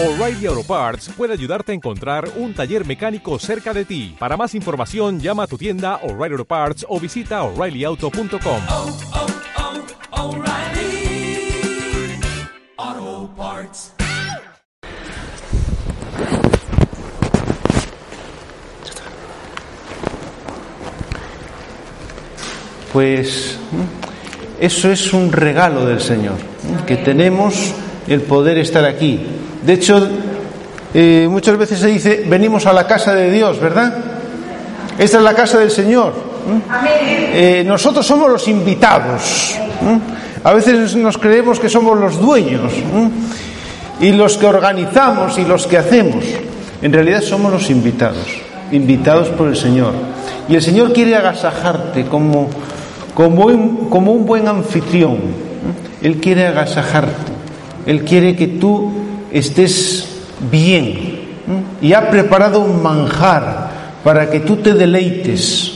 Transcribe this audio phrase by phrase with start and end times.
[0.00, 4.14] O'Reilly Auto Parts puede ayudarte a encontrar un taller mecánico cerca de ti.
[4.16, 8.60] Para más información, llama a tu tienda O'Reilly Auto Parts o visita oreillyauto.com.
[8.68, 8.96] oh,
[10.12, 11.50] oh, O'Reilly
[12.76, 13.92] Auto Parts.
[22.92, 23.58] Pues
[24.60, 26.36] eso es un regalo del Señor,
[26.86, 27.74] que tenemos
[28.06, 29.26] el poder estar aquí.
[29.64, 30.08] De hecho,
[30.94, 33.94] eh, muchas veces se dice, venimos a la casa de Dios, ¿verdad?
[34.98, 36.12] Esta es la casa del Señor.
[37.32, 39.54] Eh, nosotros somos los invitados.
[40.44, 42.72] A veces nos creemos que somos los dueños
[44.00, 46.24] y los que organizamos y los que hacemos.
[46.80, 48.26] En realidad somos los invitados,
[48.72, 49.92] invitados por el Señor.
[50.48, 52.48] Y el Señor quiere agasajarte como,
[53.14, 55.18] como, un, como un buen anfitrión.
[56.00, 57.32] Él quiere agasajarte.
[57.84, 58.92] Él quiere que tú
[59.32, 60.08] estés
[60.50, 61.28] bien.
[61.80, 63.70] Y ha preparado un manjar
[64.04, 65.72] para que tú te deleites.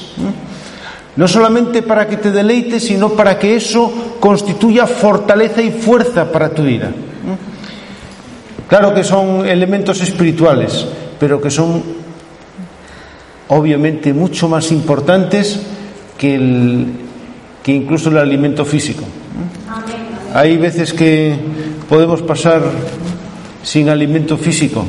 [1.16, 6.50] No solamente para que te deleites, sino para que eso constituya fortaleza y fuerza para
[6.50, 6.90] tu vida.
[8.68, 10.86] Claro que son elementos espirituales,
[11.20, 11.82] pero que son
[13.48, 15.60] obviamente mucho más importantes
[16.16, 16.86] que, el,
[17.62, 19.04] que incluso el alimento físico.
[20.32, 21.36] Hay veces que
[21.88, 22.62] podemos pasar
[23.62, 24.84] sin alimento físico.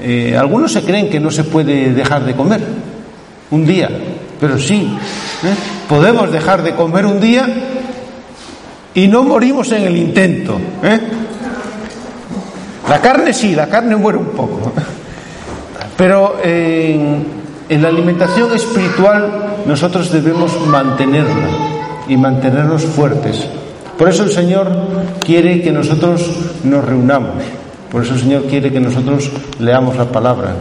[0.00, 2.60] Eh, algunos se creen que no se puede dejar de comer
[3.50, 3.90] un día,
[4.40, 4.96] pero sí,
[5.44, 5.54] ¿eh?
[5.88, 7.46] podemos dejar de comer un día
[8.94, 10.58] y no morimos en el intento.
[10.82, 11.00] ¿eh?
[12.88, 14.72] La carne sí, la carne muere un poco,
[15.96, 17.24] pero en,
[17.68, 21.48] en la alimentación espiritual nosotros debemos mantenerla
[22.08, 23.46] y mantenernos fuertes.
[23.98, 24.70] Por eso el Señor
[25.22, 26.30] quiere que nosotros
[26.64, 27.59] nos reunamos.
[27.90, 30.54] Por eso el Señor quiere que nosotros leamos la palabra,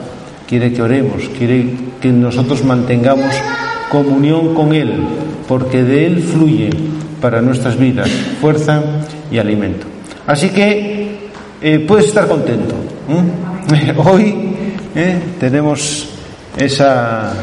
[0.48, 1.68] quiere que oremos, quiere
[2.02, 3.36] que nosotros mantengamos
[3.92, 4.94] comunión con Él,
[5.48, 6.70] porque de Él fluye
[7.22, 8.10] para nuestras vidas
[8.42, 8.82] fuerza
[9.32, 9.86] y alimento.
[10.26, 11.18] Así que
[11.62, 12.76] eh, puedes estar contento.
[13.10, 13.94] ¿eh?
[13.98, 14.36] Hoy
[14.96, 16.10] eh, tenemos
[16.58, 17.34] esa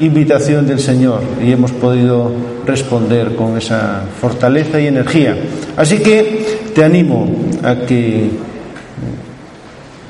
[0.00, 2.30] invitación del Señor y hemos podido
[2.66, 5.36] responder con esa fortaleza y energía.
[5.76, 7.28] Así que te animo
[7.62, 8.30] a que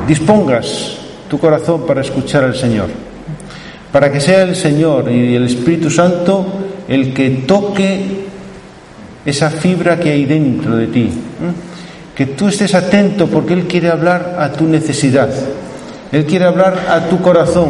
[0.06, 0.96] dispongas
[1.28, 2.88] tu corazón para escuchar al Señor,
[3.92, 6.46] para que sea el Señor y el Espíritu Santo
[6.88, 8.26] el que toque
[9.24, 11.10] esa fibra que hay dentro de ti,
[12.14, 15.28] que tú estés atento porque Él quiere hablar a tu necesidad,
[16.12, 17.68] Él quiere hablar a tu corazón,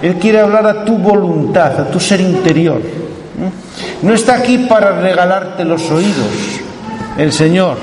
[0.00, 2.80] Él quiere hablar a tu voluntad, a tu ser interior.
[4.02, 6.60] No está aquí para regalarte los oídos,
[7.18, 7.76] el Señor.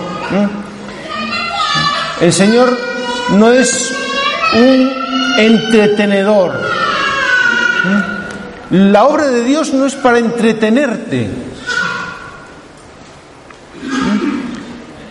[2.22, 2.91] El Señor
[3.32, 3.94] no es
[4.54, 4.92] un
[5.38, 6.60] entretenedor.
[8.70, 11.30] La obra de Dios no es para entretenerte.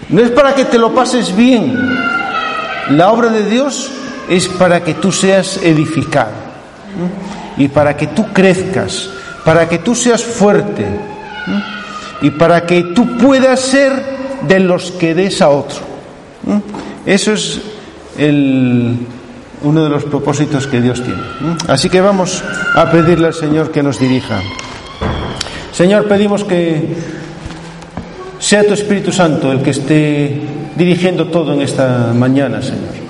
[0.08, 1.76] No es para que te lo pases bien.
[2.91, 3.91] La obra de Dios
[4.28, 6.32] es para que tú seas edificado
[7.56, 9.10] y para que tú crezcas,
[9.44, 10.87] para que tú seas fuerte
[12.22, 13.92] y para que tú puedas ser
[14.48, 15.78] de los que des a otro.
[17.06, 17.60] Eso es
[18.19, 18.97] el,
[19.62, 21.21] uno de los propósitos que Dios tiene.
[21.69, 22.43] Así que vamos
[22.75, 24.41] a pedirle al Señor que nos dirija.
[25.72, 26.94] Señor, pedimos que
[28.38, 30.41] sea tu Espíritu Santo el que esté
[30.76, 33.00] dirigiendo todo en esta mañana, Señor.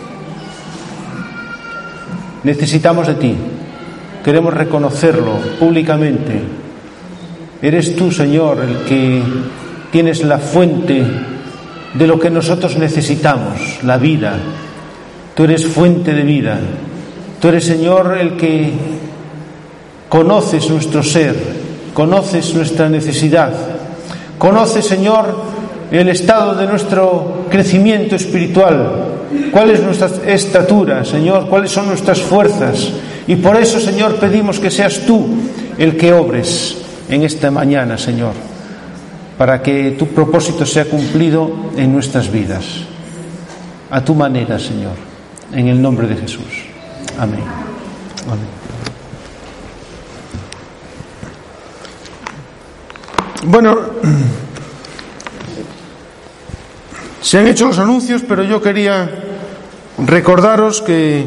[2.42, 3.34] Necesitamos de ti.
[4.24, 6.40] Queremos reconocerlo públicamente.
[7.62, 9.22] Eres tú, Señor, el que
[9.92, 11.04] tienes la fuente
[11.94, 14.38] de lo que nosotros necesitamos, la vida.
[15.34, 16.58] Tú eres fuente de vida.
[17.40, 18.72] Tú eres, Señor, el que
[20.08, 21.34] conoces nuestro ser,
[21.94, 23.52] conoces nuestra necesidad.
[24.38, 25.34] Conoces, Señor,
[25.90, 29.06] el estado de nuestro crecimiento espiritual.
[29.52, 31.48] ¿Cuál es nuestra estatura, Señor?
[31.48, 32.90] ¿Cuáles son nuestras fuerzas?
[33.26, 35.26] Y por eso, Señor, pedimos que seas tú
[35.78, 36.76] el que obres
[37.08, 38.32] en esta mañana, Señor,
[39.38, 42.64] para que tu propósito sea cumplido en nuestras vidas.
[43.90, 45.09] A tu manera, Señor,
[45.52, 46.44] en el nombre de Jesús.
[47.18, 47.44] Amén.
[48.26, 48.60] Amén.
[53.44, 53.78] Bueno,
[57.22, 59.10] se han hecho los anuncios, pero yo quería
[59.98, 61.26] recordaros que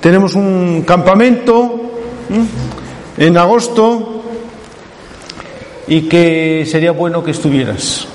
[0.00, 1.92] tenemos un campamento
[3.16, 4.22] en agosto
[5.88, 8.06] y que sería bueno que estuvieras.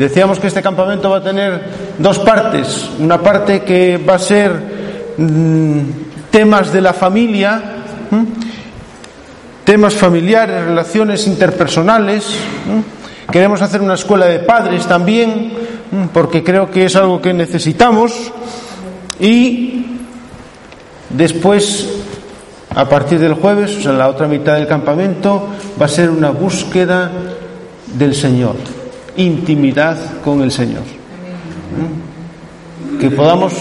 [0.00, 1.60] Decíamos que este campamento va a tener
[1.98, 2.88] dos partes.
[2.98, 4.50] Una parte que va a ser
[5.18, 5.80] mm,
[6.30, 7.60] temas de la familia,
[9.62, 12.34] temas familiares, relaciones interpersonales.
[13.30, 15.52] Queremos hacer una escuela de padres también,
[16.14, 18.32] porque creo que es algo que necesitamos.
[19.20, 19.84] Y
[21.10, 21.90] después,
[22.74, 25.48] a partir del jueves, o sea, la otra mitad del campamento,
[25.78, 27.10] va a ser una búsqueda
[27.98, 28.56] del Señor,
[29.20, 30.82] intimidad con el Señor.
[31.76, 32.98] ¿Mm?
[32.98, 33.52] Que podamos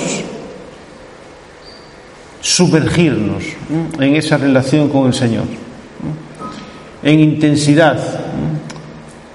[2.42, 4.02] sumergirnos ¿mm?
[4.02, 7.08] en esa relación con el Señor, ¿Mm?
[7.08, 8.00] en intensidad.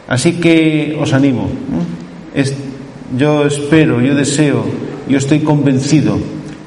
[0.09, 1.49] Así que os animo.
[3.17, 4.65] Yo espero, yo deseo,
[5.09, 6.19] yo estoy convencido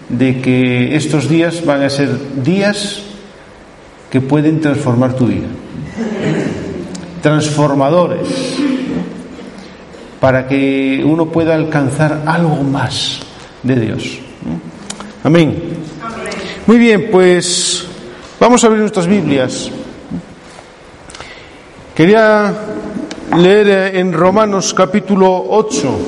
[0.07, 2.09] de que estos días van a ser
[2.41, 3.03] días
[4.09, 5.47] que pueden transformar tu vida
[7.21, 8.27] transformadores
[10.19, 13.19] para que uno pueda alcanzar algo más
[13.63, 14.19] de Dios.
[15.23, 15.77] Amén.
[16.65, 17.85] Muy bien, pues
[18.39, 19.71] vamos a abrir nuestras Biblias.
[21.95, 22.53] Quería
[23.37, 25.99] leer eh, en Romanos capítulo 8.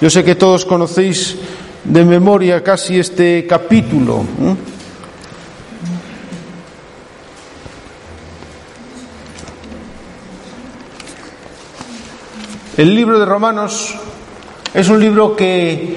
[0.00, 1.36] Yo sé que todos conocéis
[1.84, 4.24] de memoria casi este capítulo.
[12.76, 13.94] El libro de Romanos
[14.74, 15.96] es un libro que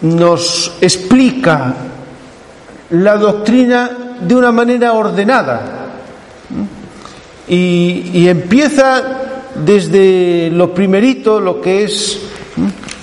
[0.00, 1.74] nos explica
[2.90, 5.92] la doctrina de una manera ordenada
[7.46, 9.00] y, empieza
[9.54, 12.22] desde lo primerito, lo que es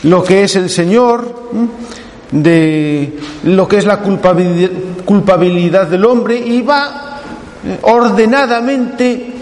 [0.04, 1.52] lo que es el Señor,
[2.30, 4.72] de lo que es la culpabilidad,
[5.06, 7.22] culpabilidad del hombre y va
[7.66, 9.34] eh, ordenadamente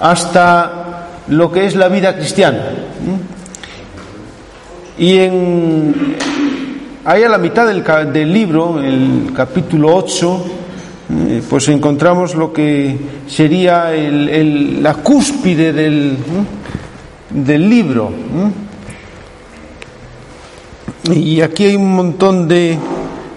[0.00, 0.85] hasta
[1.28, 2.62] lo que es la vida cristiana.
[4.98, 6.16] Y en,
[7.04, 7.82] ahí a la mitad del,
[8.12, 10.44] del libro, el capítulo 8,
[11.28, 12.96] eh, pues encontramos lo que
[13.28, 16.16] sería el- el- la cúspide del,
[17.30, 18.10] del libro.
[21.12, 22.76] Y aquí hay un montón de,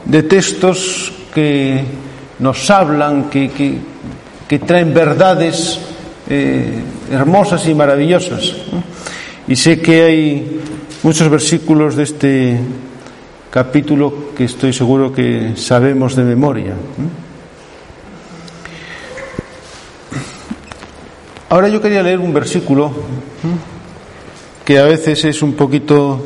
[0.05, 1.83] de textos que
[2.39, 3.77] nos hablan, que, que-
[4.47, 5.79] que traen verdades
[6.29, 6.81] eh,
[7.11, 8.55] hermosas y maravillosas.
[9.47, 10.61] Y sé que hay
[11.03, 12.59] muchos versículos de este
[13.49, 16.73] capítulo que estoy seguro que sabemos de memoria.
[21.49, 22.91] Ahora yo quería leer un versículo
[24.63, 26.23] que a veces es un poquito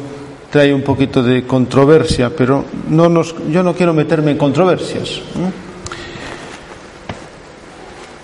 [0.54, 5.20] trae un poquito de controversia, pero no nos, yo no quiero meterme en controversias.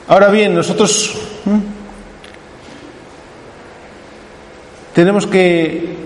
[0.10, 1.14] Ahora bien, nosotros
[4.96, 5.98] tenemos que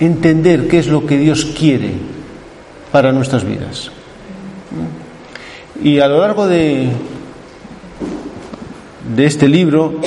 [0.00, 1.92] entender qué es lo que Dios quiere
[2.90, 3.92] para nuestras vidas.
[5.84, 6.88] Y a lo largo de,
[9.14, 10.00] de este libro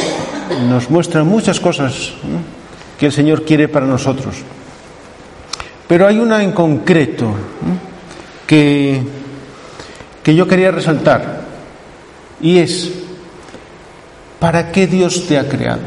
[0.67, 2.11] nos muestra muchas cosas
[2.99, 4.35] que el Señor quiere para nosotros.
[5.87, 7.33] Pero hay una en concreto
[8.45, 9.01] que,
[10.21, 11.44] que yo quería resaltar
[12.41, 12.91] y es,
[14.39, 15.83] ¿para qué Dios te ha creado?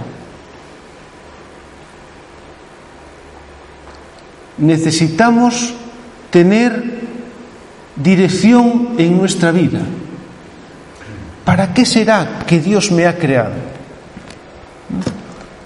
[4.59, 5.75] Necesitamos
[6.31, 6.83] tener
[7.97, 9.81] dirección en nuestra vida.
[11.45, 13.53] ¿Para qué será que Dios me ha creado?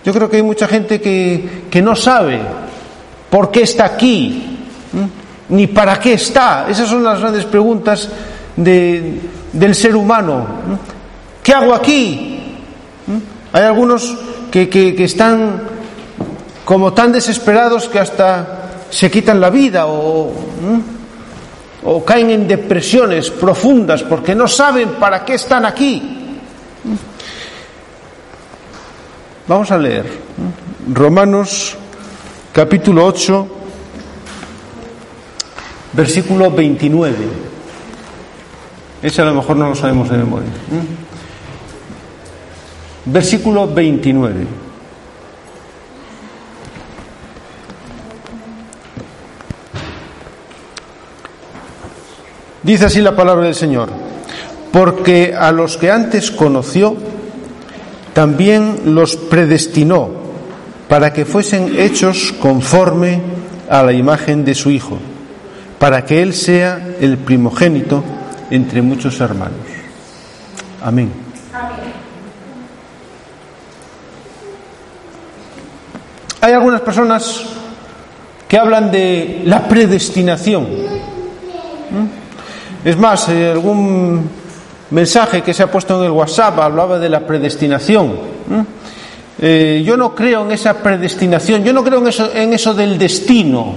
[0.05, 2.41] Yo creo que hay mucha gente que, que no sabe
[3.31, 4.59] por qué está aquí,
[5.49, 6.67] ni para qué está.
[6.69, 8.09] Esas son las grandes preguntas
[8.57, 9.21] de,
[9.53, 10.47] del ser humano.
[11.43, 12.39] ¿Qué hago aquí?
[13.53, 14.17] Hay algunos
[14.51, 15.63] que, que- están
[16.65, 20.33] como tan desesperados que hasta se quitan la vida o,
[21.85, 26.19] o caen en depresiones profundas porque no saben para qué están aquí.
[29.49, 30.07] Vamos a leer.
[30.93, 31.77] Romanos
[32.53, 33.49] capítulo 8,
[35.95, 37.17] versículo 29.
[39.03, 40.49] Ese a lo mejor no lo sabemos de memoria.
[40.71, 40.83] ¿m?
[43.05, 44.47] Versículo 29.
[52.63, 53.89] Dice así la palabra del Señor,
[54.71, 56.97] porque a los que antes conoció,
[58.15, 60.11] también los predestinó
[60.89, 63.21] para que fuesen hechos conforme
[63.69, 64.99] a la imagen de su Hijo,
[65.81, 68.05] para que Él sea el primogénito
[68.53, 69.59] entre muchos hermanos.
[70.83, 71.23] Amén.
[76.43, 77.41] hay algunas personas
[78.49, 80.67] que hablan de la predestinación.
[82.85, 84.29] Es más, eh, algún
[84.91, 88.17] mensaje que se ha puesto en el WhatsApp hablaba de la predestinación.
[89.41, 92.99] Eh, yo no creo en esa predestinación, yo no creo en eso, en eso del
[92.99, 93.75] destino,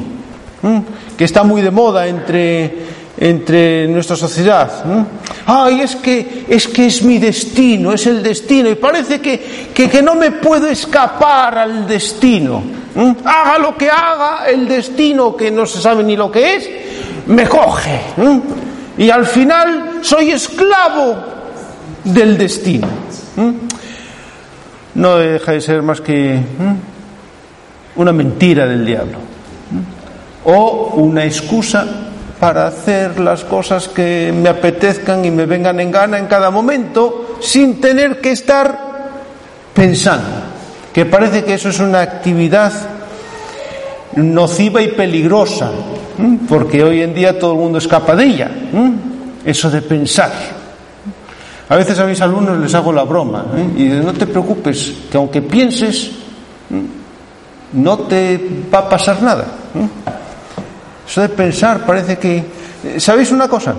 [1.15, 2.77] que está muy de moda entre,
[3.17, 4.83] entre nuestra sociedad.
[5.45, 10.01] Ay, es que, es que es mi destino, es el destino, y parece que, que,
[10.01, 12.63] no me puedo escapar al destino.
[13.23, 16.69] Haga lo que haga, el destino, que no se sabe ni lo que es,
[17.27, 18.01] me coge.
[18.97, 21.15] Y al final soy esclavo
[22.03, 22.87] del destino.
[24.95, 26.39] No deja de ser más que
[27.97, 29.17] una mentira del diablo.
[30.45, 32.04] O una excusa
[32.39, 37.37] para hacer las cosas que me apetezcan y me vengan en gana en cada momento
[37.39, 38.77] sin tener que estar
[39.73, 40.27] pensando.
[40.93, 42.71] Que parece que eso es una actividad
[44.15, 45.71] nociva y peligrosa,
[46.47, 48.51] porque hoy en día todo el mundo escapa de ella,
[49.43, 50.31] eso de pensar.
[51.67, 53.81] A veces a mis alumnos les hago la broma ¿eh?
[53.81, 56.11] y no te preocupes, que aunque pienses,
[57.73, 58.39] no te
[58.71, 59.45] va a pasar nada.
[61.15, 62.43] Eso de pensar parece que...
[62.97, 63.73] ¿Sabéis una cosa?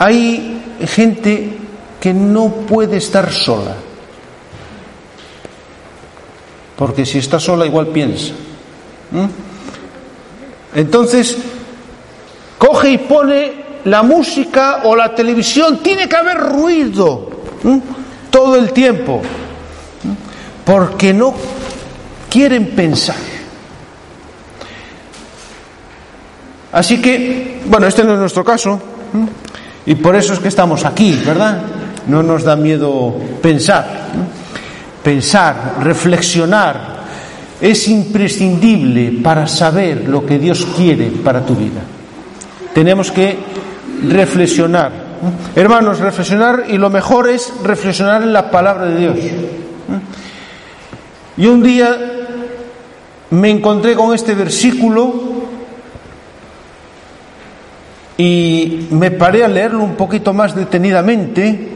[0.00, 1.56] Hay gente
[2.00, 3.76] que no puede estar sola,
[6.74, 8.32] porque si está sola igual piensa.
[10.74, 11.38] Entonces,
[12.58, 13.52] coge y pone
[13.84, 17.30] la música o la televisión, tiene que haber ruido
[18.28, 19.22] todo el tiempo,
[20.64, 21.32] porque no
[22.28, 23.41] quieren pensar.
[26.72, 28.80] Así que, bueno, este no es nuestro caso,
[29.84, 31.60] y por eso es que estamos aquí, ¿verdad?
[32.06, 33.86] No nos da miedo pensar,
[35.02, 37.02] pensar, reflexionar,
[37.60, 41.80] es imprescindible para saber lo que Dios quiere para tu vida.
[42.74, 43.36] Tenemos que
[44.08, 45.12] reflexionar.
[45.54, 49.16] Hermanos, reflexionar y lo mejor es reflexionar en la palabra de Dios.
[51.36, 51.96] Y un día
[53.30, 55.31] me encontré con este versículo
[58.22, 61.70] y me paré a leerlo un poquito más detenidamente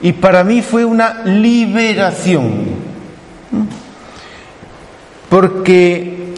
[0.00, 2.64] y para mí fue una liberación
[5.28, 6.32] porque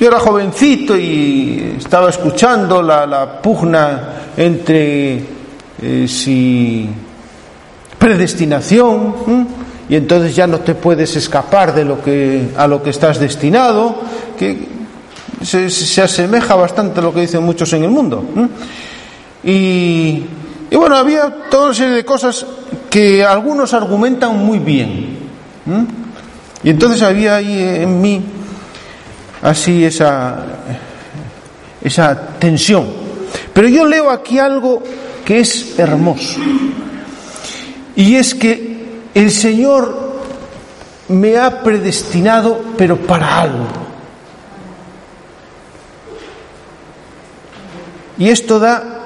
[0.00, 4.00] yo era jovencito y estaba escuchando la, pugna
[4.38, 5.22] entre
[5.82, 6.88] eh, si
[7.98, 9.48] predestinación
[9.86, 13.96] y entonces ya no te puedes escapar de lo que a lo que estás destinado
[14.38, 14.73] que
[15.44, 18.24] se, asemeja bastante a lo que dicen muchos en el mundo
[19.42, 20.24] y,
[20.72, 22.44] bueno había toda una serie de cosas
[22.90, 25.18] que algunos argumentan muy bien
[26.62, 28.22] y entonces había ahí en mí
[29.44, 30.38] así esa,
[31.82, 32.86] esa tensión.
[33.52, 34.82] Pero yo leo aquí algo
[35.24, 36.40] que es hermoso.
[37.94, 40.22] Y es que el Señor
[41.08, 43.83] me ha predestinado, pero para algo.
[48.18, 49.02] Y esto da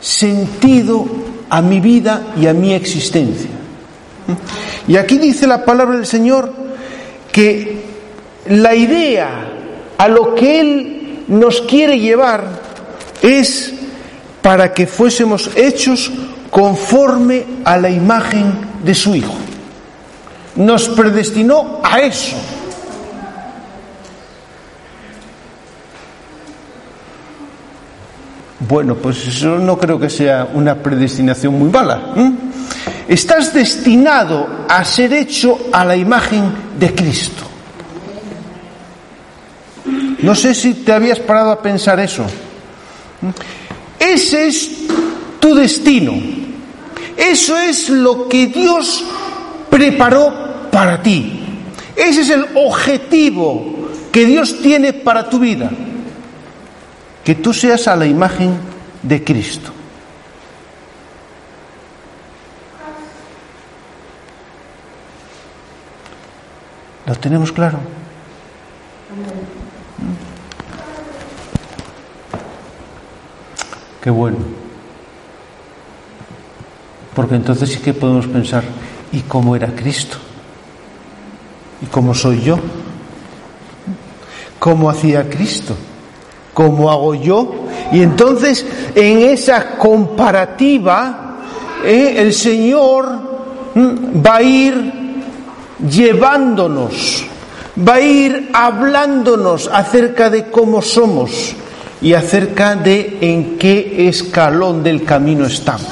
[0.00, 1.06] sentido
[1.48, 3.50] a mi vida y a mi existencia.
[4.88, 6.52] Y aquí dice la palabra del Señor
[7.30, 7.82] que
[8.46, 9.48] la idea
[9.98, 12.44] a lo que Él nos quiere llevar
[13.22, 13.72] es
[14.40, 16.10] para que fuésemos hechos
[16.50, 18.52] conforme a la imagen
[18.84, 19.34] de su Hijo.
[20.56, 22.36] Nos predestinó a eso.
[28.72, 32.14] Bueno, pues eso no creo que sea una predestinación muy mala.
[33.06, 37.42] Estás destinado a ser hecho a la imagen de Cristo.
[40.22, 42.24] No sé si te habías parado a pensar eso.
[43.98, 44.70] Ese es
[45.38, 46.14] tu destino.
[47.14, 49.04] Eso es lo que Dios
[49.68, 51.44] preparó para ti.
[51.94, 55.70] Ese es el objetivo que Dios tiene para tu vida.
[57.24, 58.56] Que tú seas a la imagen
[59.02, 59.72] de Cristo.
[67.06, 67.78] ¿Lo tenemos claro?
[74.00, 74.38] Qué bueno.
[77.14, 78.64] Porque entonces sí que podemos pensar,
[79.12, 80.16] ¿y cómo era Cristo?
[81.82, 82.58] ¿Y cómo soy yo?
[84.58, 85.76] ¿Cómo hacía Cristo?
[86.54, 87.66] ¿Cómo hago yo?
[87.92, 91.38] Y entonces en esa comparativa
[91.84, 94.92] eh, el Señor mm, va a ir
[95.88, 97.24] llevándonos
[97.76, 101.54] va a ir hablándonos acerca de cómo somos
[102.00, 105.88] y acerca de en qué escalón del camino estamos.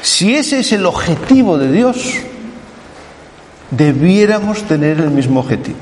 [0.00, 2.14] Si ese es el objetivo de Dios,
[3.70, 5.76] debiéramos tener el mismo objetivo.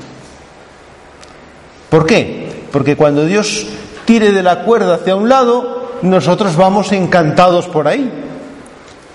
[1.89, 2.65] ¿Por qué?
[2.71, 3.65] Porque cuando Dios
[4.05, 8.11] tire de la cuerda hacia un lado, nosotros vamos encantados por ahí.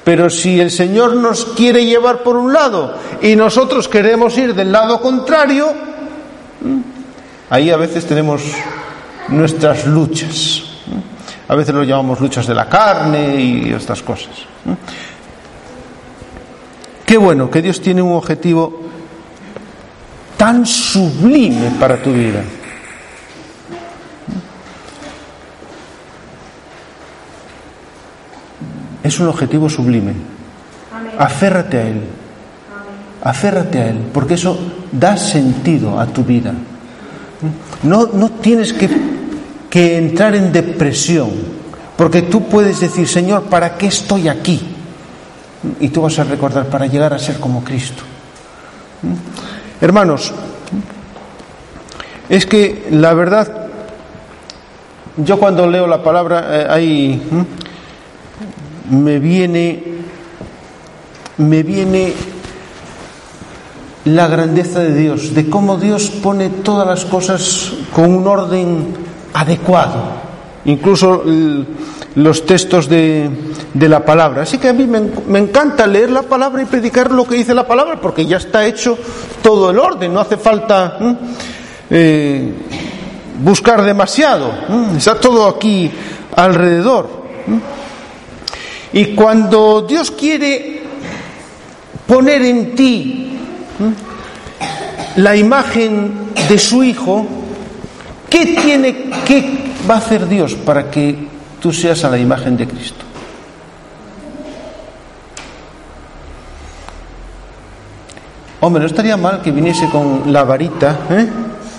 [0.05, 4.73] Pero si el Señor nos quiere llevar por un lado y nosotros queremos ir del
[4.73, 5.73] lado contrario,
[7.51, 8.43] ahí a veces tenemos
[9.29, 10.65] nuestras luchas.
[11.47, 14.31] A veces lo llamamos luchas de la carne y estas cosas.
[17.07, 18.81] Qué bueno que Dios tiene un objetivo
[20.37, 22.43] tan sublime para tu vida.
[29.03, 30.13] Es un objetivo sublime.
[31.19, 32.03] Aférrate a Él.
[33.23, 34.59] Aférrate a Él, porque eso
[34.91, 36.53] da sentido a tu vida.
[37.83, 38.89] No, no tienes que,
[39.69, 41.31] que entrar en depresión,
[41.97, 44.61] porque tú puedes decir, Señor, ¿para qué estoy aquí?
[45.81, 48.03] Y tú vas a recordar, para llegar a ser como Cristo.
[49.81, 50.33] Hermanos,
[52.29, 53.69] es que la verdad,
[55.17, 57.23] yo cuando leo la palabra, eh, hay
[58.91, 59.83] me viene,
[61.39, 62.13] me viene
[64.05, 68.95] la grandeza de Dios, de cómo Dios pone todas las cosas con un orden
[69.35, 70.03] adecuado,
[70.65, 71.23] incluso
[72.15, 73.31] los textos de,
[73.73, 74.43] de, la palabra.
[74.43, 77.55] Así que a mí me, me, encanta leer la palabra y predicar lo que dice
[77.55, 78.99] la palabra, porque ya está hecho
[79.43, 80.99] todo el orden, no hace falta
[81.89, 82.53] eh,
[83.43, 84.53] buscar demasiado,
[84.97, 85.91] está todo aquí
[86.37, 87.23] alrededor.
[88.93, 90.83] Y cuando Dios quiere
[92.07, 93.39] poner en ti
[95.17, 97.27] la imagen de su Hijo,
[98.29, 101.17] ¿qué tiene, qué va a hacer Dios para que
[101.61, 103.05] tú seas a la imagen de Cristo?
[108.61, 111.29] Hombre, no estaría mal que viniese con la varita ¿eh?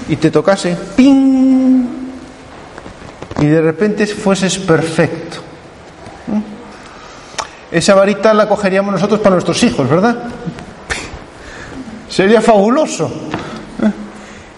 [0.09, 1.85] y te tocase, ¡ping!
[3.39, 5.42] Y de repente fueses perfecto.
[7.73, 10.15] Esa varita la cogeríamos nosotros para nuestros hijos, ¿verdad?
[12.07, 13.07] Sería fabuloso.
[13.81, 13.91] ¿Eh?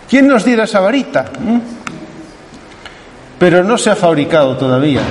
[0.10, 1.22] ¿Quién nos diera esa varita?
[1.22, 1.60] ¿Eh?
[3.40, 5.00] Pero no se ha fabricado todavía.
[5.00, 5.04] ¿eh?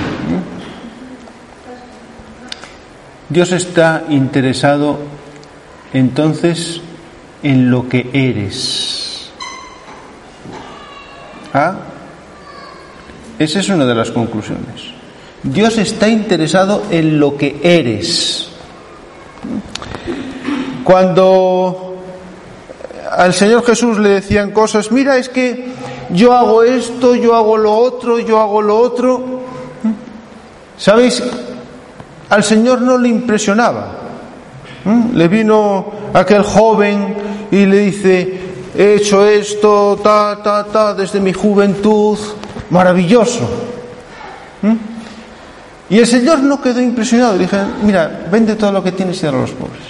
[3.27, 4.99] Dios está interesado
[5.91, 6.81] entonces
[7.41, 9.31] en lo que eres.
[11.55, 11.73] ¿Ah?
[13.39, 14.94] Esa es una de las conclusiones.
[15.45, 18.49] Dios está interesado en lo que eres.
[20.83, 21.97] Cuando
[23.11, 25.67] al Señor Jesús le decían cosas, mira, es que
[26.09, 29.41] yo hago esto, yo hago lo otro, yo hago lo otro.
[30.77, 31.21] ¿Sabéis?
[32.29, 33.91] Al Señor no le impresionaba.
[35.13, 37.15] Le vino aquel joven
[37.51, 38.39] y le dice,
[38.75, 42.17] he hecho esto, ta, ta, ta, desde mi juventud,
[42.71, 43.47] maravilloso.
[45.89, 47.33] Y el Señor no quedó impresionado.
[47.33, 49.83] Le dije, mira, vende todo lo que tienes y dale a los pobres.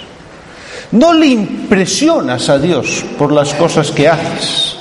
[0.92, 4.76] No le impresionas a Dios por las cosas que haces.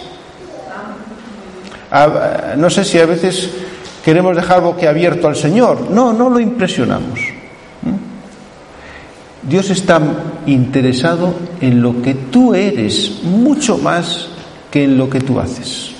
[2.58, 3.50] no sé si a veces
[4.04, 5.90] queremos dejar boquiabierto al Señor.
[5.90, 7.20] No, no lo impresionamos.
[7.82, 9.50] ¿Mm?
[9.50, 10.02] Dios está
[10.46, 14.28] interesado en lo que tú eres mucho más
[14.70, 15.95] que en lo que tú haces.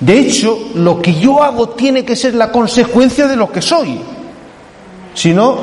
[0.00, 4.00] De hecho, lo que yo hago tiene que ser la consecuencia de lo que soy.
[5.14, 5.58] Si no,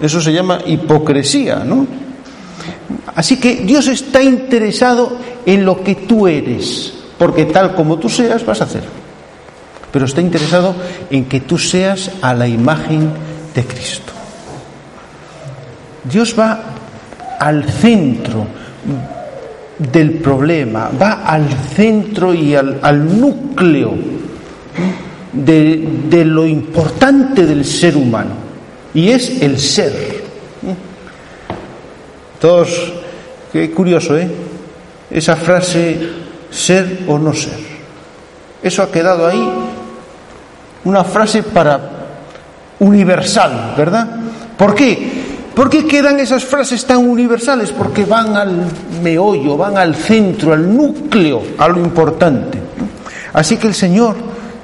[0.00, 1.86] eso se llama hipocresía, ¿no?
[3.14, 8.46] Así que Dios está interesado en lo que tú eres, porque tal como tú seas
[8.46, 8.84] vas a hacer.
[9.92, 10.74] Pero está interesado
[11.10, 13.10] en que tú seas a la imagen
[13.54, 14.12] de Cristo.
[16.04, 16.60] Dios va
[17.38, 18.46] al centro
[19.90, 23.94] del problema, va al centro y al, núcleo
[25.32, 28.30] de, de, lo importante del ser humano,
[28.94, 30.22] y es el ser.
[32.40, 32.92] Todos,
[33.52, 34.28] qué curioso, ¿eh?
[35.10, 35.96] Esa frase,
[36.50, 37.58] ser o no ser.
[38.62, 39.48] Eso ha quedado ahí,
[40.84, 41.80] una frase para
[42.80, 44.08] universal, ¿verdad?
[44.56, 45.21] ¿Por qué?
[45.54, 47.70] ¿Por qué quedan esas frases tan universales?
[47.72, 48.66] Porque van al
[49.02, 52.58] meollo, van al centro, al núcleo, a lo importante.
[53.34, 54.16] Así que el Señor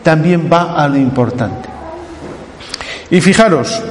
[0.03, 1.68] también va a lo importante.
[3.11, 3.83] Y fijaros,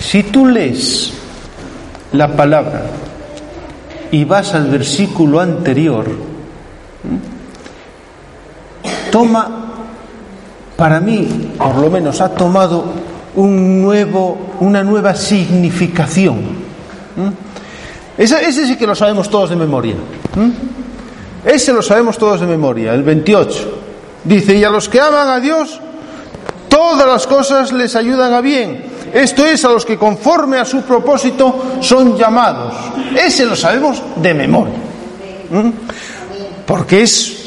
[0.00, 1.12] si tú lees
[2.12, 2.82] la palabra
[4.10, 6.06] y vas al versículo anterior,
[9.12, 9.59] toma
[10.80, 12.82] para mí, por lo menos, ha tomado
[13.36, 16.38] un nuevo, una nueva significación.
[18.16, 19.96] Ese, ese sí que lo sabemos todos de memoria.
[21.44, 23.78] Ese lo sabemos todos de memoria, el 28.
[24.24, 25.78] Dice, y a los que aman a Dios,
[26.70, 28.82] todas las cosas les ayudan a bien.
[29.12, 32.72] Esto es a los que conforme a su propósito son llamados.
[33.22, 34.76] Ese lo sabemos de memoria.
[36.64, 37.39] Porque es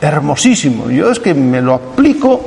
[0.00, 0.90] hermosísimo.
[0.90, 2.40] Yo es que me lo aplico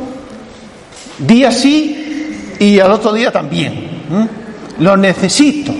[1.19, 4.01] día sí y al otro día también.
[4.79, 5.73] Lo necesito.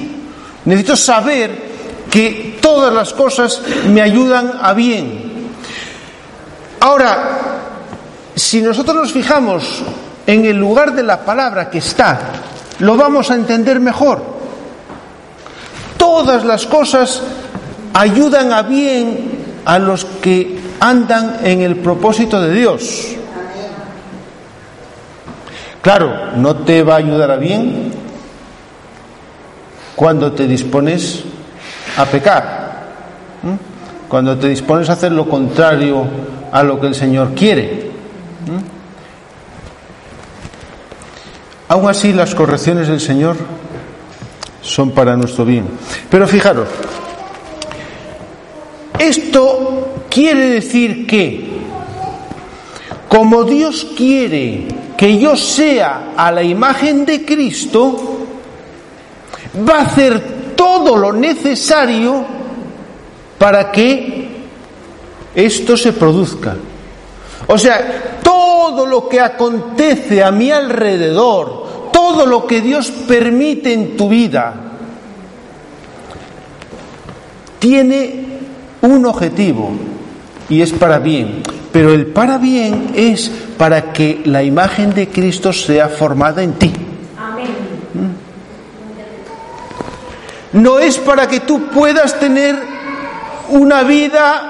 [0.66, 1.74] Necesito saber
[2.10, 5.50] que todas las cosas me ayudan a bien.
[6.80, 7.40] Ahora,
[8.36, 9.82] si nosotros nos fijamos
[10.28, 12.20] en el lugar de la palabra que está,
[12.80, 14.22] lo vamos a entender mejor.
[15.98, 17.22] Todas las cosas
[17.94, 23.16] ayudan a bien a los que andan en el propósito de Dios.
[25.82, 27.92] Claro, no te va a ayudar a bien
[29.96, 31.24] cuando te dispones
[31.98, 32.84] a pecar,
[34.08, 36.06] cuando te dispones a hacer lo contrario
[36.52, 37.92] a lo que el Señor quiere.
[41.68, 43.36] Aún así, las correcciones del Señor
[44.62, 45.68] son para nuestro bien.
[46.10, 46.68] Pero fijaros,
[49.00, 51.52] esto quiere decir que,
[53.10, 58.26] como Dios quiere que yo sea a la imagen de Cristo,
[59.68, 62.26] va a hacer todo lo necesario
[63.38, 64.30] para que
[65.36, 66.56] esto se produzca.
[67.48, 73.98] O sea, todo lo que acontece a mi alrededor, todo lo que Dios permite en
[73.98, 74.54] tu vida,
[77.60, 78.33] tiene
[78.84, 79.72] un objetivo
[80.50, 81.42] y es para bien.
[81.72, 86.72] Pero el para bien es para que la imagen de Cristo sea formada en ti.
[90.52, 92.56] No es para que tú puedas tener
[93.50, 94.50] una vida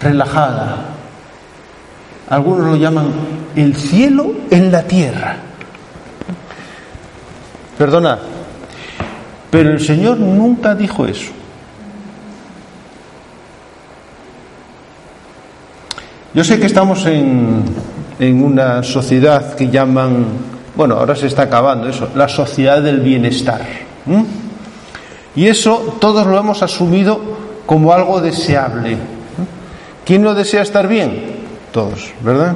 [0.00, 0.88] relajada.
[2.28, 3.12] Algunos lo llaman
[3.56, 5.36] el cielo en la tierra.
[7.78, 8.18] Perdona,
[9.52, 11.30] pero el Señor nunca dijo eso.
[16.32, 17.62] Yo sé que estamos en,
[18.18, 20.24] en una sociedad que llaman,
[20.74, 23.60] bueno, ahora se está acabando eso, la sociedad del bienestar.
[25.36, 27.20] Y eso todos lo hemos asumido
[27.66, 28.96] como algo deseable.
[30.06, 31.42] ¿Quién no desea estar bien?
[31.72, 32.54] Todos, ¿verdad?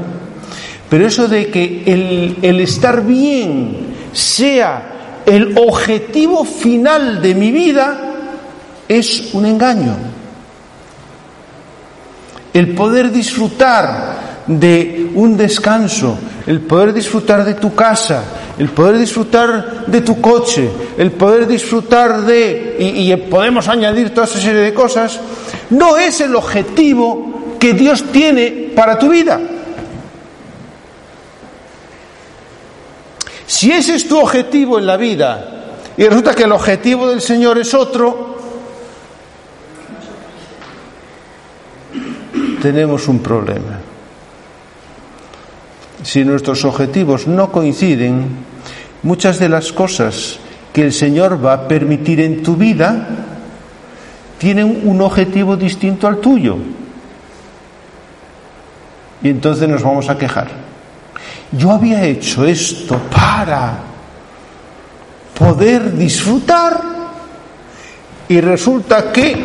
[0.88, 4.95] Pero eso de que el, el estar bien sea
[5.26, 7.98] el objetivo final de mi vida
[8.88, 9.96] es un engaño.
[12.52, 18.22] El poder disfrutar de un descanso, el poder disfrutar de tu casa,
[18.56, 24.40] el poder disfrutar de tu coche, el poder disfrutar de, y, podemos añadir toda esa
[24.40, 25.20] serie de cosas,
[25.70, 29.40] no es el objetivo que Dios tiene para tu vida.
[33.56, 37.56] Si ese es tu objetivo en la vida y resulta que el objetivo del Señor
[37.56, 38.36] es otro,
[42.60, 43.78] tenemos un problema.
[46.02, 48.26] Si nuestros objetivos no coinciden,
[49.02, 50.38] muchas de las cosas
[50.74, 53.08] que el Señor va a permitir en tu vida
[54.36, 56.58] tienen un objetivo distinto al tuyo.
[59.22, 60.65] Y entonces nos vamos a quejar.
[61.52, 63.78] Yo había hecho esto para
[65.38, 66.80] poder disfrutar
[68.28, 69.36] y resulta que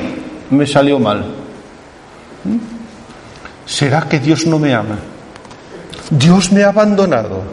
[0.50, 1.26] me salió mal.
[3.66, 4.98] ¿Será que Dios no me ama?
[6.10, 7.44] Dios me ha abandonado.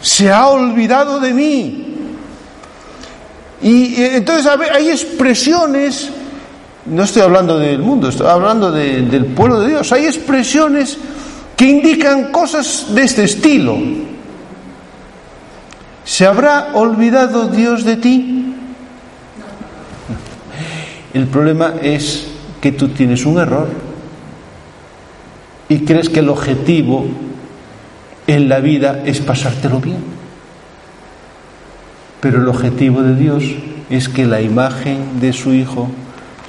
[0.00, 1.94] Se ha olvidado de mí.
[3.60, 6.12] Y entonces hay expresiones
[6.90, 9.92] no estoy hablando del mundo, estoy hablando de, del pueblo de Dios.
[9.92, 10.96] Hay expresiones
[11.58, 13.76] que indican cosas de este estilo.
[16.04, 18.54] ¿Se habrá olvidado Dios de ti?
[21.12, 22.28] El problema es
[22.60, 23.68] que tú tienes un error
[25.68, 27.06] y crees que el objetivo
[28.28, 30.04] en la vida es pasártelo bien.
[32.20, 33.42] Pero el objetivo de Dios
[33.90, 35.90] es que la imagen de su Hijo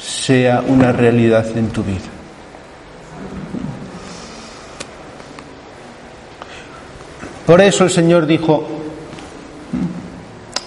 [0.04, 2.19] sea una realidad en tu vida.
[7.50, 8.64] Por eso el Señor dijo,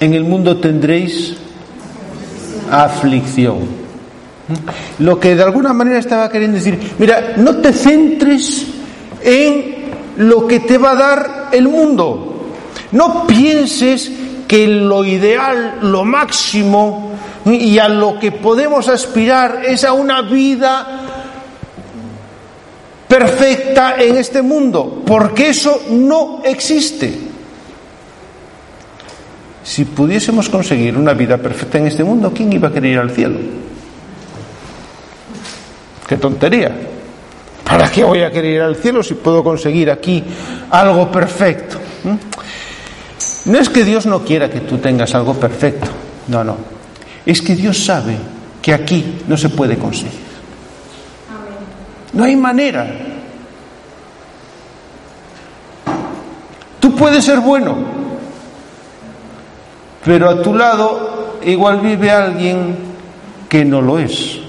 [0.00, 1.36] en el mundo tendréis
[2.72, 3.60] aflicción.
[4.98, 8.66] Lo que de alguna manera estaba queriendo decir, mira, no te centres
[9.22, 12.50] en lo que te va a dar el mundo.
[12.90, 14.10] No pienses
[14.48, 17.12] que lo ideal, lo máximo
[17.44, 21.11] y a lo que podemos aspirar es a una vida
[23.12, 27.12] perfecta en este mundo, porque eso no existe.
[29.62, 33.10] Si pudiésemos conseguir una vida perfecta en este mundo, ¿quién iba a querer ir al
[33.10, 33.38] cielo?
[36.08, 36.74] Qué tontería.
[37.64, 40.24] ¿Para qué voy a querer ir al cielo si puedo conseguir aquí
[40.70, 41.76] algo perfecto?
[42.04, 43.50] ¿Mm?
[43.50, 45.88] No es que Dios no quiera que tú tengas algo perfecto,
[46.28, 46.56] no, no.
[47.26, 48.16] Es que Dios sabe
[48.62, 50.31] que aquí no se puede conseguir.
[52.12, 52.86] No hay manera.
[56.80, 57.76] Tú puedes ser bueno,
[60.04, 62.76] pero a tu lado igual vive alguien
[63.48, 64.40] que no lo es.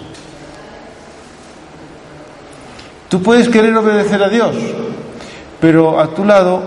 [3.08, 4.56] Tú puedes querer obedecer a Dios,
[5.62, 6.64] pero a tu lado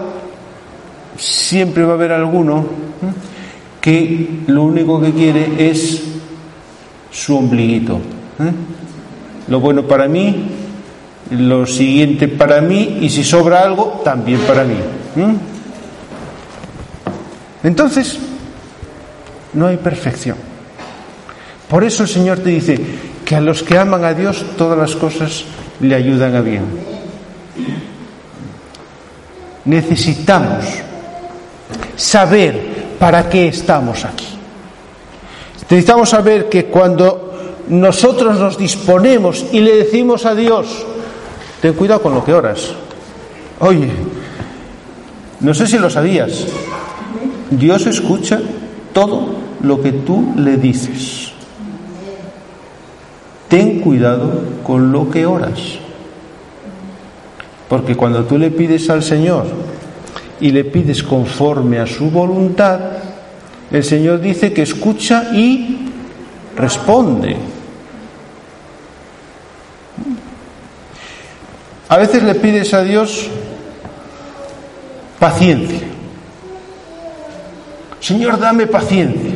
[1.19, 2.65] siempre va a haber alguno
[3.81, 6.03] que lo único que quiere es
[7.11, 7.95] su ombliguito.
[7.95, 8.53] ¿eh?
[9.49, 10.49] Lo bueno para mí,
[11.31, 14.77] lo siguiente para mí y si sobra algo, también para mí.
[17.63, 18.19] Entonces,
[19.55, 20.37] no hay perfección.
[21.69, 22.79] Por eso el Señor te dice
[23.25, 25.45] que a los que aman a Dios todas las cosas
[25.81, 26.65] le ayudan a bien.
[29.65, 30.65] Necesitamos
[31.97, 34.29] saber para qué estamos aquí.
[35.69, 37.27] Necesitamos saber que cuando
[37.69, 40.87] nosotros nos disponemos y le decimos a Dios,
[41.67, 42.71] ten cuidado con lo que oras.
[43.59, 43.91] Oye,
[45.41, 46.47] no sé si lo sabías,
[47.51, 48.41] Dios escucha
[48.93, 51.33] todo lo que tú le dices.
[53.49, 55.59] Ten cuidado con lo que oras.
[57.69, 59.47] Porque cuando tú le pides al Señor
[60.41, 62.79] y le pides conforme a su voluntad,
[63.73, 65.79] el Señor dice que escucha y
[66.57, 67.56] responde.
[71.89, 73.29] A veces le pides a Dios
[75.19, 75.81] paciencia.
[78.01, 79.35] Señor, dame paciencia.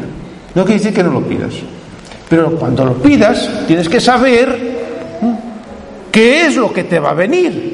[0.55, 1.55] No quiere decir que no lo pidas.
[2.29, 4.79] Pero cuando lo pidas, tienes que saber
[6.11, 7.71] qué es lo que te va a venir.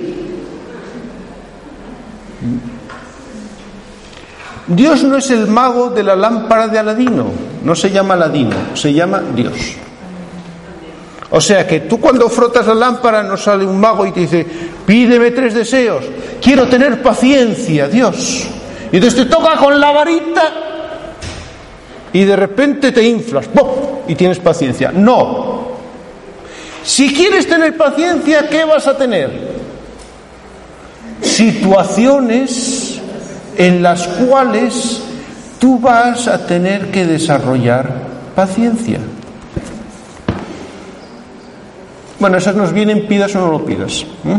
[4.66, 7.26] Dios no es el mago de la lámpara de Aladino,
[7.62, 9.76] no se llama Aladino, se llama Dios.
[11.36, 14.46] O sea que tú cuando frotas la lámpara no sale un mago y te dice,
[14.86, 16.02] pídeme tres deseos,
[16.40, 18.46] quiero tener paciencia, Dios.
[18.90, 20.54] Y entonces te toca con la varita
[22.10, 23.68] y de repente te inflas ¡pum!
[24.08, 24.90] y tienes paciencia.
[24.92, 25.72] No.
[26.82, 29.30] Si quieres tener paciencia, ¿qué vas a tener?
[31.20, 32.98] Situaciones
[33.58, 35.02] en las cuales
[35.58, 37.90] tú vas a tener que desarrollar
[38.34, 39.00] paciencia.
[42.18, 44.02] Bueno, esas nos vienen, pidas o no lo pidas.
[44.24, 44.38] ¿eh?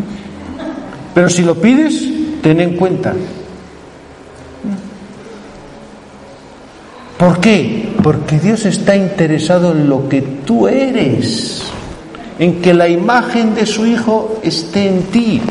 [1.14, 2.04] Pero si lo pides,
[2.42, 3.14] ten en cuenta.
[7.18, 7.90] ¿Por qué?
[8.04, 11.64] Porque Dios está interesado en lo que tú eres,
[12.38, 15.42] en que la imagen de su Hijo esté en ti.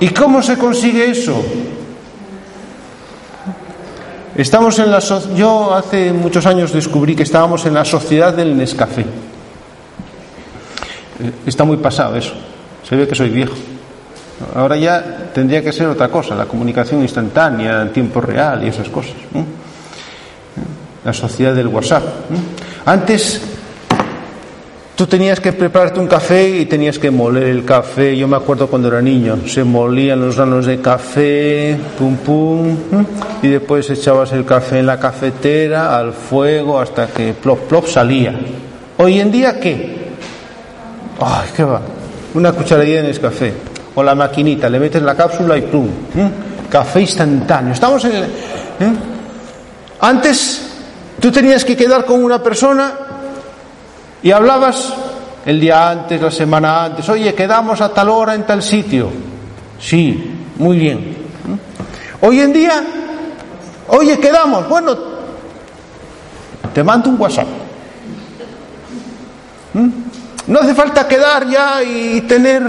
[0.00, 1.40] ¿Y cómo se consigue eso?
[4.36, 5.00] Estamos en la
[5.36, 9.04] yo hace muchos años descubrí que estábamos en la sociedad del Nescafé.
[11.46, 12.32] Está muy pasado eso.
[12.88, 13.54] Se ve que soy viejo.
[14.54, 18.88] Ahora ya tendría que ser otra cosa, la comunicación instantánea, en tiempo real y esas
[18.88, 19.14] cosas.
[21.04, 22.02] La sociedad del WhatsApp.
[22.86, 23.42] Antes
[24.96, 28.16] tú tenías que prepararte un café y tenías que moler el café.
[28.16, 32.76] Yo me acuerdo cuando era niño, se molían los granos de café, pum pum,
[33.42, 38.38] y después echabas el café en la cafetera, al fuego, hasta que plop plop salía.
[38.96, 39.99] Hoy en día, ¿qué?
[41.20, 41.80] Ay, ¿qué va?
[42.34, 43.54] Una cucharadilla en el café
[43.94, 45.88] o la maquinita, le metes la cápsula y ¡pum!
[46.68, 47.72] Café instantáneo.
[47.72, 48.12] Estamos en.
[48.12, 48.28] ¿eh?
[50.00, 50.70] Antes
[51.20, 52.92] tú tenías que quedar con una persona
[54.22, 54.92] y hablabas
[55.44, 59.10] el día antes, la semana antes, oye, quedamos a tal hora en tal sitio.
[59.78, 61.16] Sí, muy bien.
[62.20, 62.84] Hoy en día,
[63.88, 64.96] oye, quedamos, bueno,
[66.74, 67.48] te mando un WhatsApp.
[70.50, 72.62] No hace falta quedar ya y tener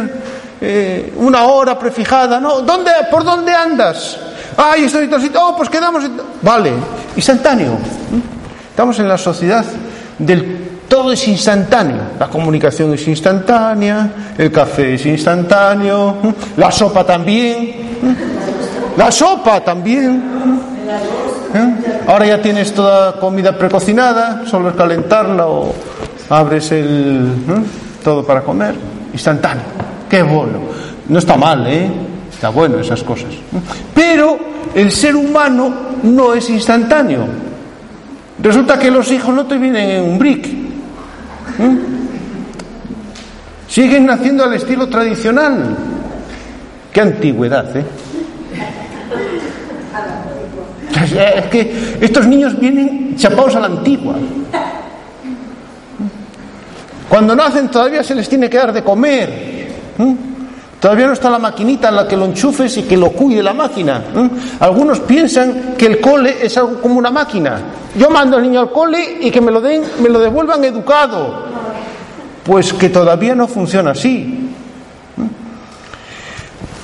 [0.62, 2.62] eh, una hora prefijada, ¿no?
[2.62, 4.20] ¿Dónde, ¿Por dónde andas?
[4.56, 5.36] Ay, estoy en.
[5.36, 6.04] Oh, pues quedamos.
[6.04, 6.16] En...
[6.44, 6.74] Vale,
[7.16, 7.80] instantáneo.
[8.70, 9.66] Estamos en la sociedad
[10.20, 12.02] del todo es instantáneo.
[12.20, 16.18] La comunicación es instantánea, el café es instantáneo,
[16.58, 17.98] la sopa también.
[18.96, 20.22] La sopa también.
[22.06, 25.74] Ahora ya tienes toda comida precocinada, solo calentarla o
[26.32, 27.28] abres el
[28.04, 28.74] todo para comer,
[29.12, 29.66] instantáneo.
[30.10, 30.60] Qué bueno.
[31.10, 31.90] No está mal, ¿eh?
[32.32, 33.30] Está bueno esas cosas.
[33.94, 34.40] Pero
[34.74, 37.26] el ser humano no es instantáneo.
[38.42, 40.48] Resulta que los hijos no te vienen en un brick.
[43.68, 45.78] Siguen naciendo al estilo tradicional.
[46.92, 47.86] Qué antigüedad, ¿eh?
[51.38, 54.16] Es que estos niños vienen chapados a la antigua.
[57.12, 59.68] Cuando nacen todavía se les tiene que dar de comer.
[60.80, 63.54] Todavía no está la maquinita en la que lo enchufes y que lo cuide la
[63.54, 64.02] máquina.
[64.62, 67.60] Algunos piensan que el cole es algo como una máquina.
[67.98, 71.48] Yo mando al niño al cole y que me lo den, me lo devuelvan educado.
[72.46, 74.50] Pues que todavía no funciona así.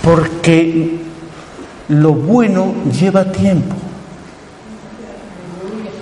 [0.03, 0.99] Porque
[1.87, 3.77] lo bueno lleva tiempo.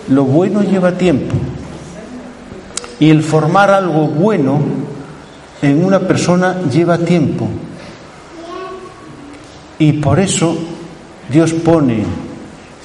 [0.10, 1.36] Lo bueno lleva tiempo.
[3.00, 4.60] Y el formar algo bueno
[5.62, 7.48] en una persona lleva tiempo.
[9.80, 10.58] Y por eso
[11.30, 12.04] Dios pone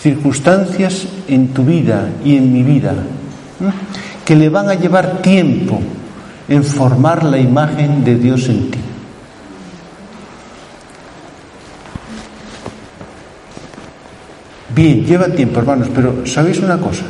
[0.00, 2.94] circunstancias en tu vida y en mi vida
[4.24, 5.80] que le van a llevar tiempo
[6.48, 8.78] en formar la imagen de Dios en ti.
[14.74, 17.02] Bien, lleva tiempo, hermanos, pero ¿sabéis una cosa?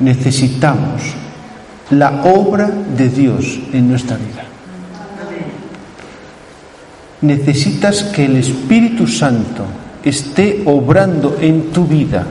[0.00, 1.02] Necesitamos
[1.90, 4.52] la obra de Dios en nuestra vida
[7.22, 9.64] necesitas que el Espíritu Santo
[10.04, 12.26] esté obrando en tu vida.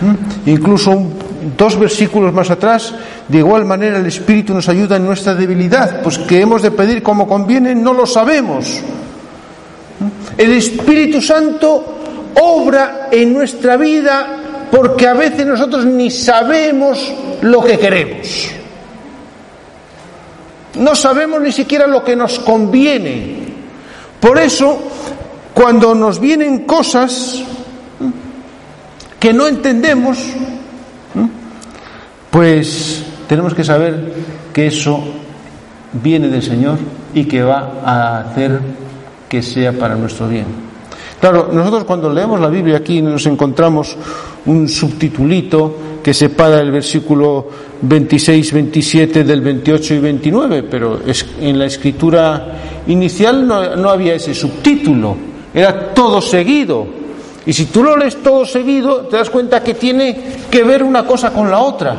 [0.00, 0.48] ¿Mm?
[0.48, 1.02] Incluso
[1.56, 2.94] dos versículos más atrás,
[3.26, 7.02] de igual manera el Espíritu nos ayuda en nuestra debilidad, pues que hemos de pedir
[7.02, 8.80] como conviene, no lo sabemos.
[10.00, 10.40] ¿Mm?
[10.40, 11.96] El Espíritu Santo
[12.40, 14.37] obra en nuestra vida
[14.70, 18.50] porque a veces nosotros ni sabemos lo que queremos.
[20.78, 23.48] No sabemos ni siquiera lo que nos conviene.
[24.20, 24.78] Por eso,
[25.54, 27.42] cuando nos vienen cosas
[29.18, 30.18] que no entendemos,
[32.30, 34.12] pues tenemos que saber
[34.52, 35.02] que eso
[35.92, 36.78] viene del Señor
[37.14, 38.60] y que va a hacer
[39.28, 40.67] que sea para nuestro bien.
[41.20, 43.96] Claro, nosotros cuando leemos la Biblia aquí nos encontramos
[44.46, 47.48] un subtitulito que separa el versículo
[47.82, 51.00] 26, 27 del 28 y 29, pero
[51.40, 55.16] en la escritura inicial no, no había ese subtítulo,
[55.52, 56.86] era todo seguido.
[57.46, 60.16] Y si tú lo lees todo seguido, te das cuenta que tiene
[60.50, 61.96] que ver una cosa con la otra.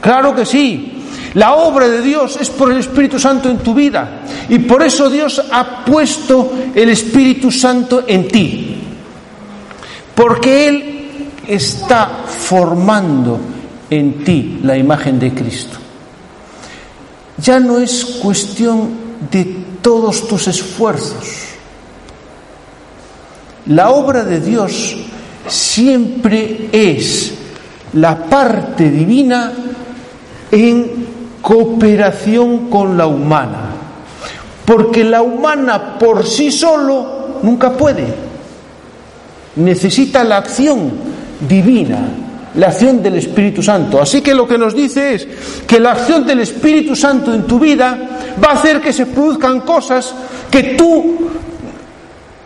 [0.00, 0.93] Claro que sí.
[1.34, 4.22] La obra de Dios es por el Espíritu Santo en tu vida.
[4.48, 8.76] Y por eso Dios ha puesto el Espíritu Santo en ti.
[10.14, 13.40] Porque Él está formando
[13.90, 15.78] en ti la imagen de Cristo.
[17.38, 18.90] Ya no es cuestión
[19.30, 19.44] de
[19.82, 21.24] todos tus esfuerzos.
[23.66, 24.96] La obra de Dios
[25.48, 27.34] siempre es
[27.94, 29.52] la parte divina
[30.50, 30.93] en
[31.44, 33.66] cooperación con la humana,
[34.64, 38.06] porque la humana por sí solo nunca puede,
[39.56, 40.90] necesita la acción
[41.46, 41.98] divina,
[42.54, 44.00] la acción del Espíritu Santo.
[44.00, 45.28] Así que lo que nos dice es
[45.66, 47.98] que la acción del Espíritu Santo en tu vida
[48.42, 50.14] va a hacer que se produzcan cosas
[50.50, 51.18] que tú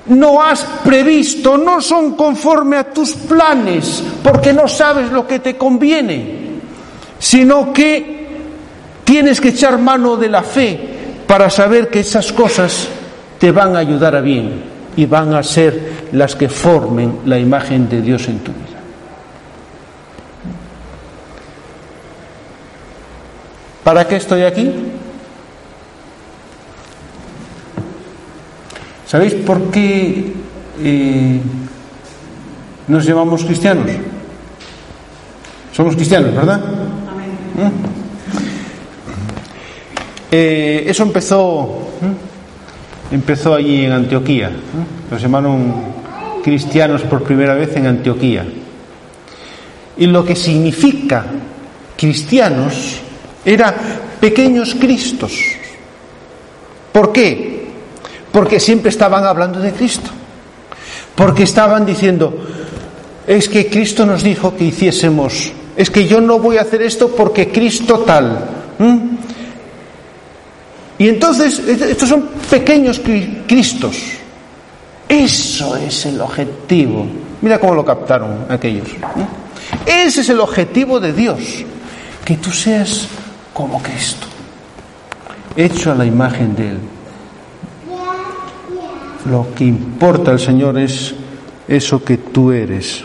[0.07, 5.57] no has previsto, no son conforme a tus planes, porque no sabes lo que te
[5.57, 6.49] conviene,
[7.21, 8.18] sino que
[9.09, 10.79] tienes que echar mano de la fe
[11.27, 12.89] para saber que esas cosas
[13.39, 14.63] te van a ayudar a bien
[14.99, 18.79] y van a ser las que formen la imagen de Dios en tu vida.
[23.83, 24.71] ¿Para qué estoy aquí?
[29.07, 30.35] ¿Sabéis por qué
[30.83, 31.41] eh,
[32.89, 33.87] nos llamamos cristianos?
[35.73, 36.61] Somos cristianos, ¿verdad?
[37.59, 37.98] ¿Eh?
[40.31, 41.89] Eh, eso empezó,
[43.11, 44.51] empezó allí en Antioquía.
[45.11, 45.75] Nos llamaron
[46.43, 48.47] cristianos por primera vez en Antioquía.
[49.97, 51.25] Y lo que significa
[51.97, 53.01] cristianos
[53.45, 53.75] era
[54.21, 55.33] pequeños cristos.
[56.93, 57.59] ¿Por qué?
[58.33, 60.11] porque siempre estaban hablando de Cristo.
[61.15, 62.33] Porque estaban diciendo,
[63.27, 67.09] es que Cristo nos dijo que hiciésemos, es que yo no voy a hacer esto
[67.09, 68.39] porque Cristo tal.
[70.99, 73.01] Y entonces, estos son pequeños
[73.47, 73.97] Cristos.
[75.09, 77.07] Eso es el objetivo.
[77.41, 78.89] Mira cómo lo captaron aquellos.
[79.87, 81.39] Ese es el objetivo de Dios,
[82.25, 83.07] que tú seas
[83.55, 84.27] como Cristo,
[85.57, 86.79] hecho a la imagen de Él.
[89.31, 91.15] Lo que importa al Señor es
[91.67, 93.05] eso que tú eres.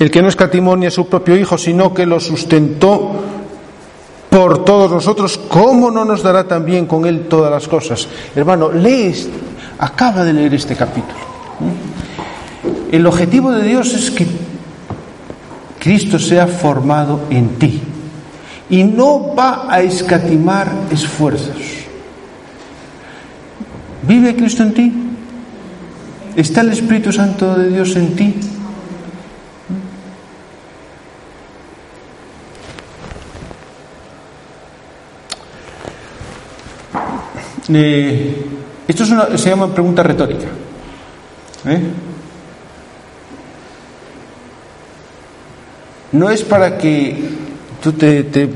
[0.00, 3.12] El que no escatimonia a su propio Hijo, sino que lo sustentó
[4.30, 8.08] por todos nosotros, ¿cómo no nos dará también con Él todas las cosas?
[8.34, 9.14] Hermano, lee,
[9.78, 11.20] acaba de leer este capítulo.
[12.90, 14.26] El objetivo de Dios es que
[15.78, 17.82] Cristo sea formado en ti
[18.70, 21.60] y no va a escatimar esfuerzos.
[24.08, 24.92] ¿Vive Cristo en ti?
[26.36, 28.34] ¿Está el Espíritu Santo de Dios en ti?
[37.70, 40.46] Esto es una, se llama pregunta retórica.
[41.66, 41.80] ¿eh?
[46.12, 47.16] No es para que
[47.80, 48.50] tú te, eh,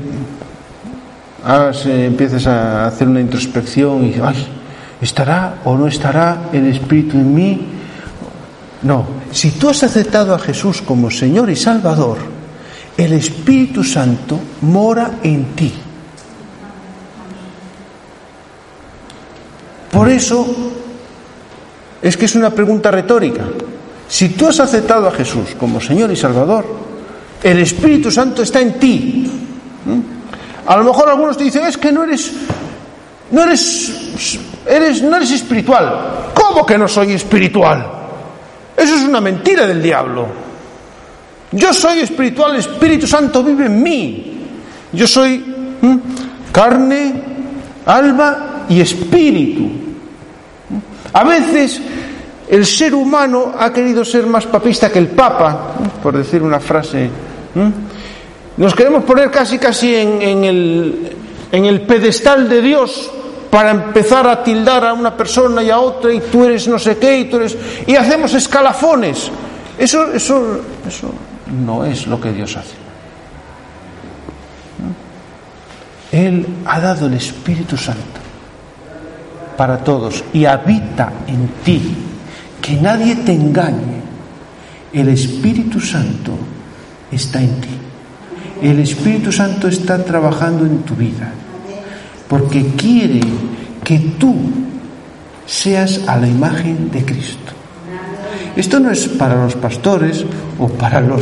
[2.05, 4.45] empieces a hacer una introspección y ay,
[4.99, 7.67] ¿estará o no estará el Espíritu en mí?
[8.81, 12.17] No, si tú has aceptado a Jesús como Señor y Salvador,
[12.97, 15.73] el Espíritu Santo mora en ti.
[19.95, 20.45] Por eso
[22.01, 23.45] es que es una pregunta retórica.
[24.09, 26.65] Si tú has aceptado a Jesús como Señor y Salvador,
[27.41, 29.31] el Espíritu Santo está en ti.
[29.85, 30.69] ¿Mm?
[30.69, 32.29] A lo mejor algunos te dicen, es que no eres,
[33.31, 36.31] no eres, eres, no eres espiritual.
[36.33, 37.89] ¿Cómo que no soy espiritual?
[38.75, 40.27] Eso es una mentira del diablo.
[41.53, 44.39] Yo soy espiritual, el Espíritu Santo vive en mí.
[44.91, 45.41] Yo soy
[46.51, 47.13] carne,
[47.85, 49.84] alma y espíritu.
[51.15, 51.79] A veces
[52.49, 57.09] el ser humano ha querido ser más papista que el Papa, por decir una frase.
[58.57, 61.15] Nos queremos poner casi casi en, el,
[61.53, 63.09] el pedestal de Dios
[63.49, 66.97] para empezar a tildar a una persona y a otra y tú eres no sé
[66.97, 67.57] qué y tú eres
[67.87, 69.31] y hacemos escalafones.
[69.77, 71.13] Eso eso eso
[71.63, 72.75] no es lo que Dios hace.
[76.11, 78.14] Él ha dado el Espíritu Santo
[79.55, 81.81] para todos y habita en ti.
[82.61, 84.03] Que nadie te engañe.
[84.91, 86.31] El Espíritu Santo
[87.11, 87.69] está en ti.
[88.61, 91.31] El Espíritu Santo está trabajando en tu vida
[92.27, 93.21] porque quiere
[93.83, 94.35] que tú
[95.45, 97.53] seas a la imagen de Cristo.
[98.55, 100.25] Esto no es para los pastores
[100.57, 101.21] o para los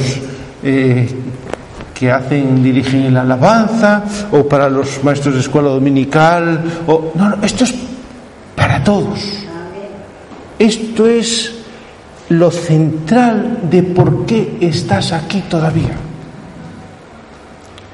[0.63, 1.09] eh,
[1.93, 6.63] que hacen, dirigen la alabanza o para los maestros de escuela dominical.
[6.87, 7.73] O, no, no, esto es
[8.55, 9.19] para todos.
[10.59, 11.53] Esto es
[12.29, 15.95] lo central de por qué estás aquí todavía.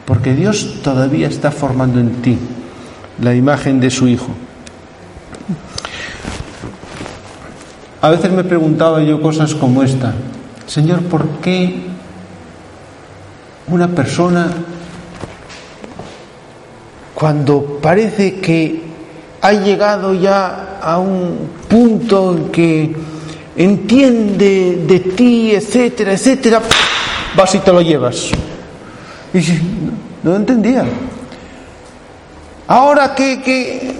[0.05, 2.37] Porque Dios todavía está formando en ti
[3.21, 4.29] la imagen de su Hijo.
[8.01, 10.13] A veces me preguntaba yo cosas como esta.
[10.67, 11.83] Señor, ¿por qué
[13.67, 14.47] una persona
[17.13, 18.88] cuando parece que
[19.41, 22.95] ha llegado ya a un punto en que
[23.55, 26.61] entiende de ti, etcétera, etcétera,
[27.35, 28.31] vas y te lo llevas.
[29.33, 29.39] Y
[30.23, 30.85] no, entendía.
[32.67, 33.95] Ahora que, que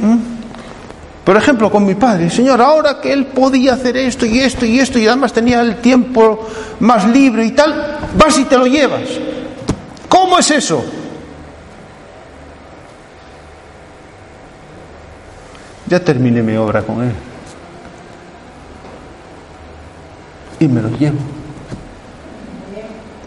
[1.24, 4.80] por ejemplo, con mi padre, Señor, ahora que él podía hacer esto y esto y
[4.80, 6.48] esto y además tenía el tiempo
[6.80, 9.04] más libre y tal, vas y te lo llevas.
[10.08, 10.84] ¿Cómo es eso?
[15.90, 17.14] Ya terminé mi obra con él.
[20.60, 21.18] Y me lo llevo.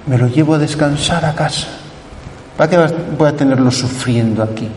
[0.07, 1.69] Me lo llevo a descansar a casa.
[2.57, 4.69] ¿Para qué voy a tenerlo sufriendo aquí?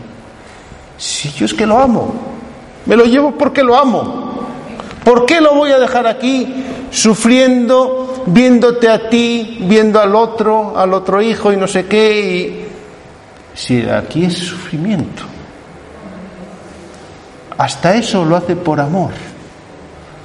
[0.98, 2.14] Si yo es que lo amo.
[2.86, 4.46] Me lo llevo porque lo amo.
[5.04, 10.92] ¿Por qué lo voy a dejar aquí sufriendo, viéndote a ti, viendo al otro, al
[10.94, 12.68] otro hijo y no sé qué?
[13.54, 15.35] Si aquí es sufrimiento.
[17.58, 19.10] Hasta eso lo hace por amor.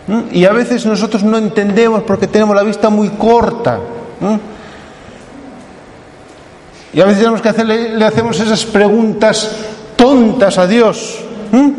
[0.08, 0.36] ¿Mm?
[0.36, 3.80] Y a veces nosotros no entendemos porque tenemos la vista muy corta.
[4.20, 4.36] ¿Mm?
[6.94, 9.56] Y a veces tenemos que hacerle, le hacemos esas preguntas
[9.96, 11.20] tontas a Dios.
[11.54, 11.74] ¿m?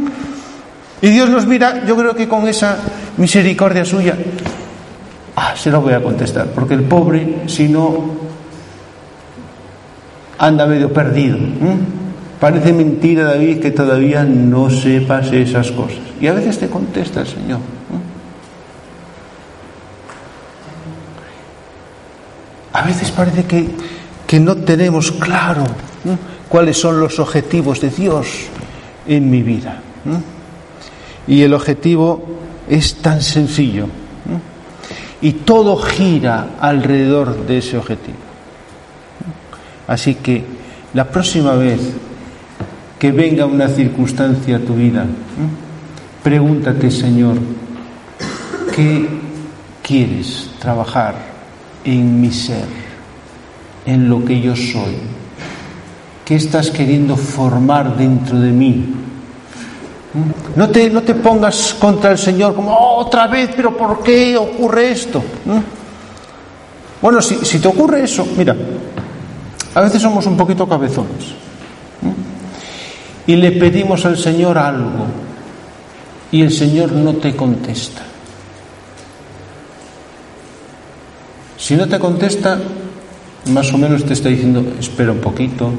[1.02, 2.78] Y Dios nos mira, yo creo que con esa
[3.16, 4.16] misericordia suya,
[5.36, 8.04] ah, se lo voy a contestar, porque el pobre, si no,
[10.38, 11.38] anda medio perdido.
[12.42, 16.00] Parece mentira, David, que todavía no sepas esas cosas.
[16.20, 17.60] Y a veces te contesta el Señor.
[22.72, 23.68] A veces parece que,
[24.26, 25.62] que no tenemos claro
[26.48, 28.26] cuáles son los objetivos de Dios
[29.06, 29.80] en mi vida.
[31.28, 32.24] Y el objetivo
[32.68, 33.86] es tan sencillo.
[35.20, 38.18] Y todo gira alrededor de ese objetivo.
[39.86, 40.44] Así que
[40.92, 41.78] la próxima vez
[43.02, 45.04] que venga una circunstancia a tu vida,
[46.22, 47.34] pregúntate, Señor,
[48.72, 49.08] ¿qué
[49.82, 51.16] quieres trabajar
[51.84, 52.64] en mi ser,
[53.86, 54.94] en lo que yo soy?
[56.24, 58.94] ¿Qué estás queriendo formar dentro de mí?
[60.54, 64.36] No te, no te pongas contra el Señor como "Oh, otra vez, pero ¿por qué
[64.36, 65.20] ocurre esto?
[67.02, 68.54] Bueno, si, si te ocurre eso, mira,
[69.74, 71.50] a veces somos un poquito cabezones
[73.26, 75.06] y le pedimos al Señor algo
[76.30, 78.02] y el Señor no te contesta.
[81.58, 82.58] Si no te contesta,
[83.52, 85.70] más o menos te está diciendo, espera un poquito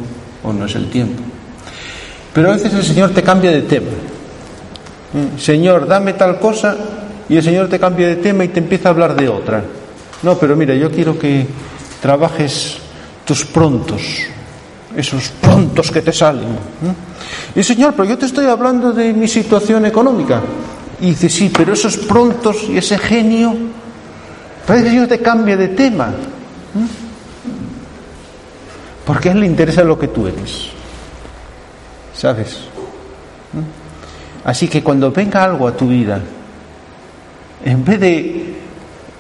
[0.43, 1.21] o no es el tiempo.
[2.33, 3.91] Pero a veces el Señor te cambia de tema.
[5.37, 6.75] Señor, dame tal cosa
[7.27, 9.63] y el Señor te cambia de tema y te empieza a hablar de otra.
[10.23, 11.45] No, pero mira, yo quiero que
[12.01, 12.77] trabajes
[13.25, 14.01] tus prontos,
[14.95, 16.57] esos prontos que te salen.
[17.55, 20.41] Y Señor, pero yo te estoy hablando de mi situación económica.
[21.01, 23.55] Y dice, sí, pero esos prontos y ese genio,
[24.65, 26.13] parece que el Señor te cambia de tema.
[29.05, 30.69] Porque a Él le interesa lo que tú eres.
[32.15, 32.59] ¿Sabes?
[34.45, 36.21] Así que cuando venga algo a tu vida,
[37.65, 38.55] en vez de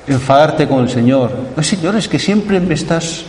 [0.07, 3.23] enfadarte con el Señor, no, Señor, es que siempre me estás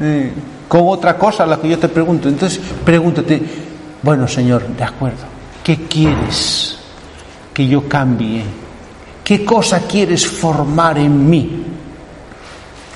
[0.00, 0.32] eh,
[0.68, 2.28] con otra cosa a la que yo te pregunto.
[2.28, 3.40] Entonces pregúntate,
[4.02, 5.24] bueno, Señor, de acuerdo,
[5.62, 6.78] ¿qué quieres
[7.52, 8.42] que yo cambie?
[9.24, 11.64] ¿Qué cosa quieres formar en mí?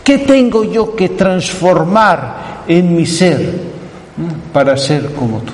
[0.04, 3.52] ¿Qué tengo yo que transformar en mi ser
[4.52, 5.52] para ser como tú?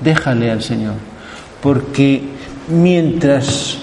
[0.00, 0.94] Déjale al Señor,
[1.60, 2.22] porque
[2.68, 3.78] mientras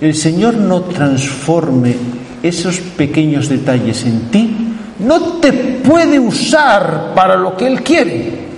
[0.00, 1.96] el Señor no transforme
[2.42, 4.57] esos pequeños detalles en ti,
[4.98, 8.48] no te puede usar para lo que Él quiere.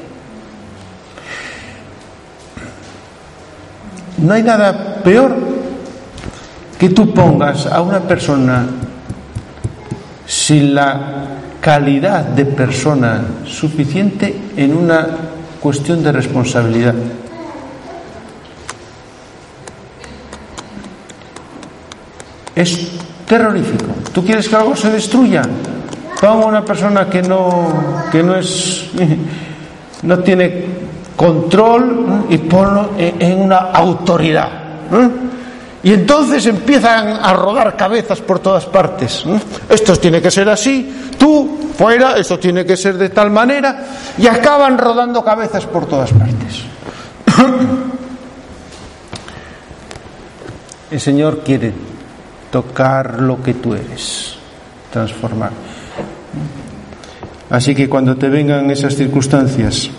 [4.19, 5.35] No hay nada peor
[6.79, 8.67] que tú pongas a una persona
[10.27, 15.07] sin la calidad de persona suficiente en una
[15.61, 16.95] cuestión de responsabilidad.
[22.55, 22.89] Es
[23.27, 23.87] terrorífico.
[24.13, 25.43] ¿Tú quieres que algo se destruya?
[26.21, 28.91] Pongo a una persona que no, que no es,
[30.03, 30.67] no tiene
[31.17, 34.51] control y ponlo en una autoridad.
[34.93, 35.09] ¿eh?
[35.83, 39.25] Y entonces empiezan a rodar cabezas por todas partes.
[39.27, 39.41] ¿eh?
[39.71, 43.87] Esto tiene que ser así, tú fuera, esto tiene que ser de tal manera,
[44.19, 46.65] y acaban rodando cabezas por todas partes.
[50.91, 51.73] El Señor quiere
[52.51, 54.37] tocar lo que tú eres,
[54.93, 55.53] transformar.
[57.51, 59.91] Así que cuando te vengan esas circunstancias,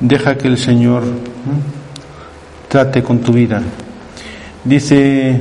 [0.00, 1.02] deja que el Señor
[2.68, 3.62] trate con tu vida.
[4.64, 5.40] Dice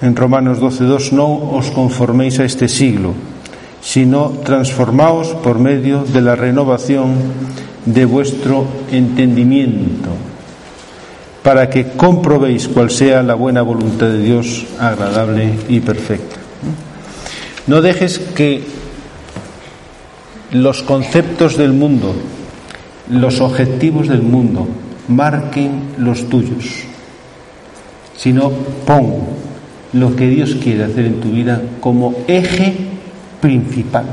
[0.00, 3.14] en Romanos 12.2, no os conforméis a este siglo,
[3.80, 7.14] sino transformaos por medio de la renovación
[7.84, 10.10] de vuestro entendimiento,
[11.42, 16.36] para que comprobéis cuál sea la buena voluntad de Dios, agradable y perfecta.
[17.66, 18.62] No dejes que
[20.52, 22.14] los conceptos del mundo,
[23.10, 24.68] los objetivos del mundo,
[25.08, 26.64] marquen los tuyos,
[28.16, 28.50] sino
[28.86, 29.14] pon
[29.92, 32.74] lo que Dios quiere hacer en tu vida como eje
[33.40, 34.06] principal,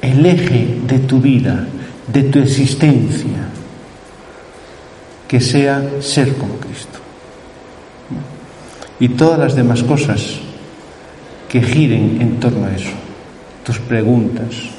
[0.00, 1.66] el eje de tu vida,
[2.10, 3.48] de tu existencia,
[5.28, 6.98] que sea ser como Cristo.
[8.98, 10.39] Y todas las demás cosas
[11.50, 12.92] que giren en torno a eso,
[13.64, 14.70] tus preguntas,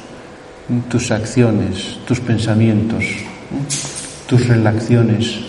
[0.89, 3.03] tus acciones, tus pensamientos,
[4.25, 5.41] tus relaciones,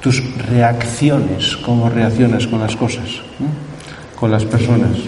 [0.00, 3.08] tus reacciones, cómo reaccionas con las cosas,
[4.14, 4.98] con las personas.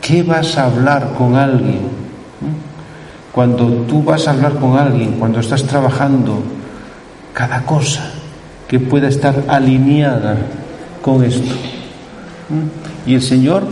[0.00, 2.08] ¿Qué vas a hablar con alguien
[3.38, 6.42] cuando tú vas a hablar con alguien, cuando estás trabajando,
[7.32, 8.10] cada cosa
[8.66, 10.36] que pueda estar alineada
[11.00, 11.54] con esto.
[13.06, 13.64] Y el Señor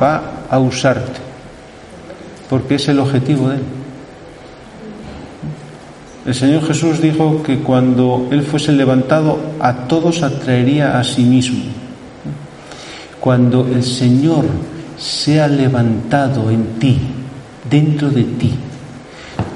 [0.00, 1.20] va a usarte,
[2.48, 3.62] porque es el objetivo de Él.
[6.26, 11.64] El Señor Jesús dijo que cuando Él fuese levantado, a todos atraería a sí mismo.
[13.18, 14.44] Cuando el Señor
[14.98, 16.98] sea levantado en ti,
[17.68, 18.54] dentro de ti,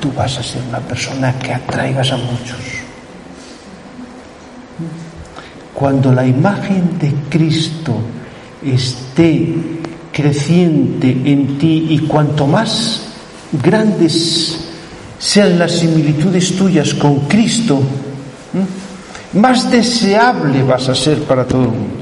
[0.00, 2.58] tú vas a ser una persona que atraigas a muchos.
[5.74, 8.00] Cuando la imagen de Cristo
[8.66, 9.54] esté
[10.12, 13.02] creciente en ti y cuanto más
[13.62, 14.60] grandes
[15.18, 17.80] sean las similitudes tuyas con Cristo,
[19.34, 21.94] más deseable vas a ser para todo el mundo.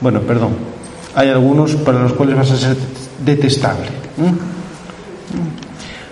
[0.00, 0.50] Bueno, perdón,
[1.14, 2.76] hay algunos para los cuales vas a ser
[3.24, 3.88] detestable.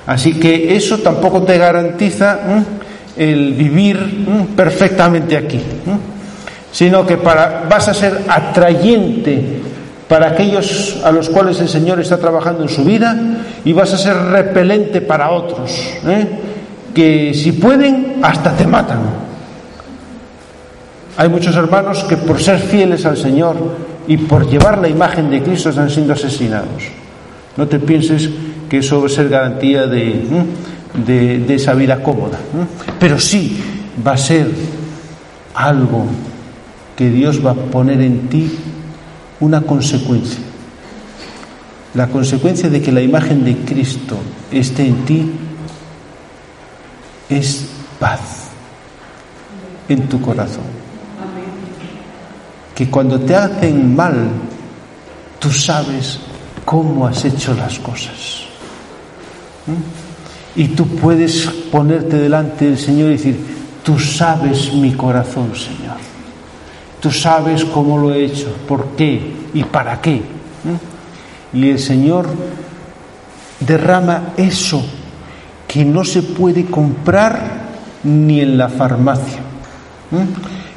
[0.06, 2.64] Así que eso tampoco te garantiza
[3.16, 4.26] el vivir
[4.56, 5.60] perfectamente aquí,
[6.72, 9.60] sino que para, vas a ser atrayente
[10.08, 13.16] para aquellos a los cuales el Señor está trabajando en su vida
[13.64, 15.70] y vas a ser repelente para otros,
[16.06, 16.28] ¿eh?
[16.94, 19.00] que si pueden hasta te matan.
[21.16, 23.56] Hay muchos hermanos que por ser fieles al Señor
[24.06, 26.84] y por llevar la imagen de Cristo están siendo asesinados.
[27.56, 28.28] No te pienses
[28.68, 30.24] que eso va a ser garantía de,
[31.06, 32.38] de, esa vida cómoda,
[32.98, 33.62] pero sí
[34.06, 34.48] va a ser
[35.54, 36.06] algo
[36.96, 38.50] que Dios va a poner en ti
[39.40, 40.40] una consecuencia.
[41.94, 44.16] La consecuencia de que la imagen de Cristo
[44.50, 45.30] esté en ti
[47.28, 47.68] es
[47.98, 48.48] paz
[49.88, 50.64] en tu corazón.
[52.74, 54.30] Que cuando te hacen mal,
[55.38, 56.18] tú sabes
[56.64, 58.44] cómo has hecho las cosas.
[59.66, 60.60] ¿Mm?
[60.60, 63.36] Y tú puedes ponerte delante del Señor y decir,
[63.82, 66.11] tú sabes mi corazón, Señor.
[67.02, 69.20] Tú sabes cómo lo he hecho, por qué
[69.52, 70.22] y para qué.
[71.52, 72.26] Y el Señor
[73.58, 74.84] derrama eso
[75.66, 77.40] que no se puede comprar
[78.04, 79.40] ni en la farmacia.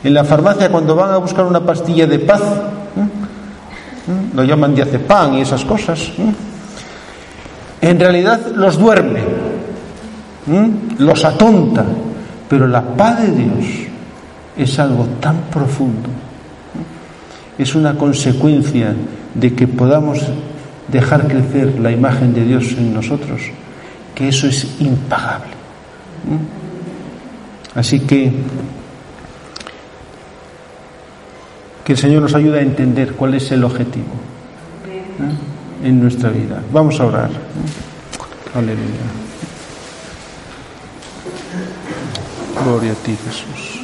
[0.03, 2.41] En la farmacia cuando van a buscar una pastilla de paz,
[4.33, 6.11] lo llaman diazepam y esas cosas,
[7.81, 9.21] en realidad los duerme,
[10.97, 11.85] los atonta,
[12.49, 13.85] pero la paz de Dios
[14.57, 16.09] es algo tan profundo,
[17.57, 18.93] es una consecuencia
[19.33, 20.19] de que podamos
[20.87, 23.41] dejar crecer la imagen de Dios en nosotros,
[24.13, 25.53] que eso es impagable.
[27.75, 28.31] Así que
[31.85, 34.07] que el Señor nos ayude a entender cuál es el objetivo
[35.83, 36.61] en nuestra vida.
[36.73, 37.29] Vamos a orar.
[38.55, 39.05] Aleluya.
[42.63, 43.74] Gloria a ti, Jesús.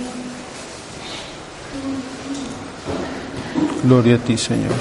[3.83, 4.73] Gloria a ti, Señor.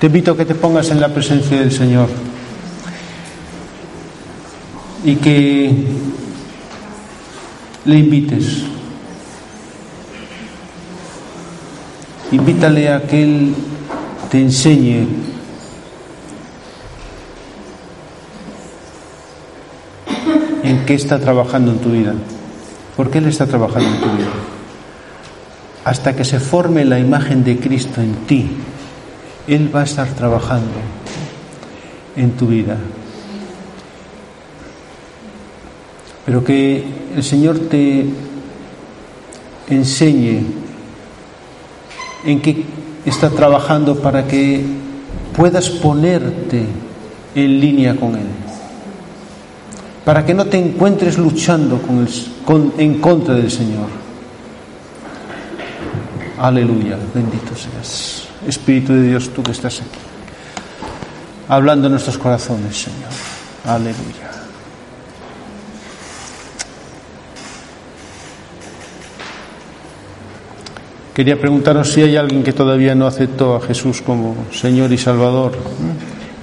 [0.00, 2.08] Te invito a que te pongas en la presencia del Señor
[5.04, 5.70] y que
[7.84, 8.62] le invites.
[12.32, 13.54] Invítale a que Él
[14.30, 15.06] te enseñe
[20.62, 22.14] en qué está trabajando en tu vida.
[22.96, 24.55] ¿Por qué Él está trabajando en tu vida?
[25.86, 28.48] Hasta que se forme la imagen de Cristo en ti,
[29.46, 30.74] Él va a estar trabajando
[32.16, 32.76] en tu vida.
[36.24, 36.84] Pero que
[37.14, 38.04] el Señor te
[39.68, 40.42] enseñe
[42.24, 42.64] en qué
[43.04, 44.64] está trabajando para que
[45.36, 46.64] puedas ponerte
[47.36, 48.26] en línea con Él.
[50.04, 51.80] Para que no te encuentres luchando
[52.76, 54.05] en contra del Señor
[56.38, 58.28] Aleluya, bendito seas.
[58.46, 59.98] Espíritu de Dios, tú que estás aquí,
[61.48, 63.10] hablando en nuestros corazones, Señor.
[63.64, 64.26] Aleluya.
[71.14, 75.52] Quería preguntaros si hay alguien que todavía no aceptó a Jesús como Señor y Salvador.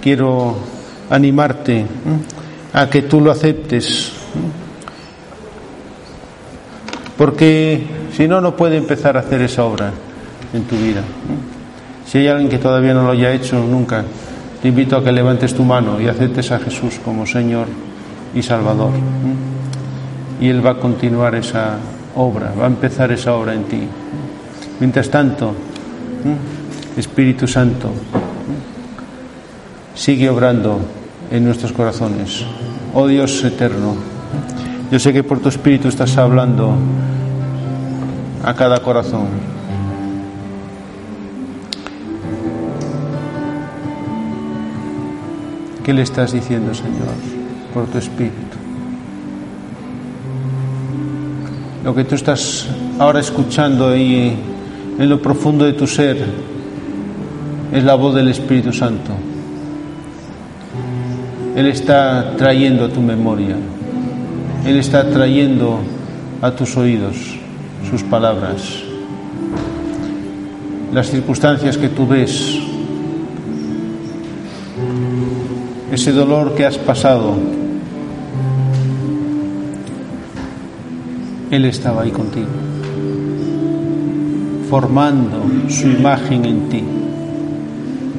[0.02, 0.58] Quiero
[1.12, 1.86] animarte
[2.74, 4.22] a que tú lo aceptes.
[7.24, 7.82] Porque
[8.17, 9.93] si no, no puede empezar a hacer esa obra
[10.53, 11.03] en tu vida.
[12.05, 14.03] Si hay alguien que todavía no lo haya hecho nunca,
[14.61, 17.67] te invito a que levantes tu mano y aceptes a Jesús como Señor
[18.36, 18.91] y Salvador.
[20.41, 21.78] Y Él va a continuar esa
[22.13, 23.88] obra, va a empezar esa obra en ti.
[24.82, 25.55] Mientras tanto,
[26.97, 27.89] Espíritu Santo,
[29.95, 30.78] sigue obrando
[31.32, 32.43] en nuestros corazones.
[32.93, 33.95] Oh Dios eterno,
[34.94, 36.76] yo sé que por tu Espíritu estás hablando
[38.44, 39.26] a cada corazón.
[45.84, 47.10] ¿Qué le estás diciendo, Señor,
[47.74, 48.36] por tu Espíritu?
[51.84, 52.68] Lo que tú estás
[53.00, 54.38] ahora escuchando ahí
[55.00, 56.24] en lo profundo de tu ser
[57.72, 59.12] es la voz del Espíritu Santo.
[61.56, 63.56] Él está trayendo a tu memoria,
[64.66, 65.80] Él está trayendo
[66.41, 67.18] a tus oídos
[67.89, 68.82] sus palabras.
[70.93, 72.59] Las circunstancias que tú ves,
[75.91, 77.36] ese dolor que has pasado,
[81.51, 82.47] Él estaba ahí contigo,
[84.70, 86.84] formando su imagen en ti.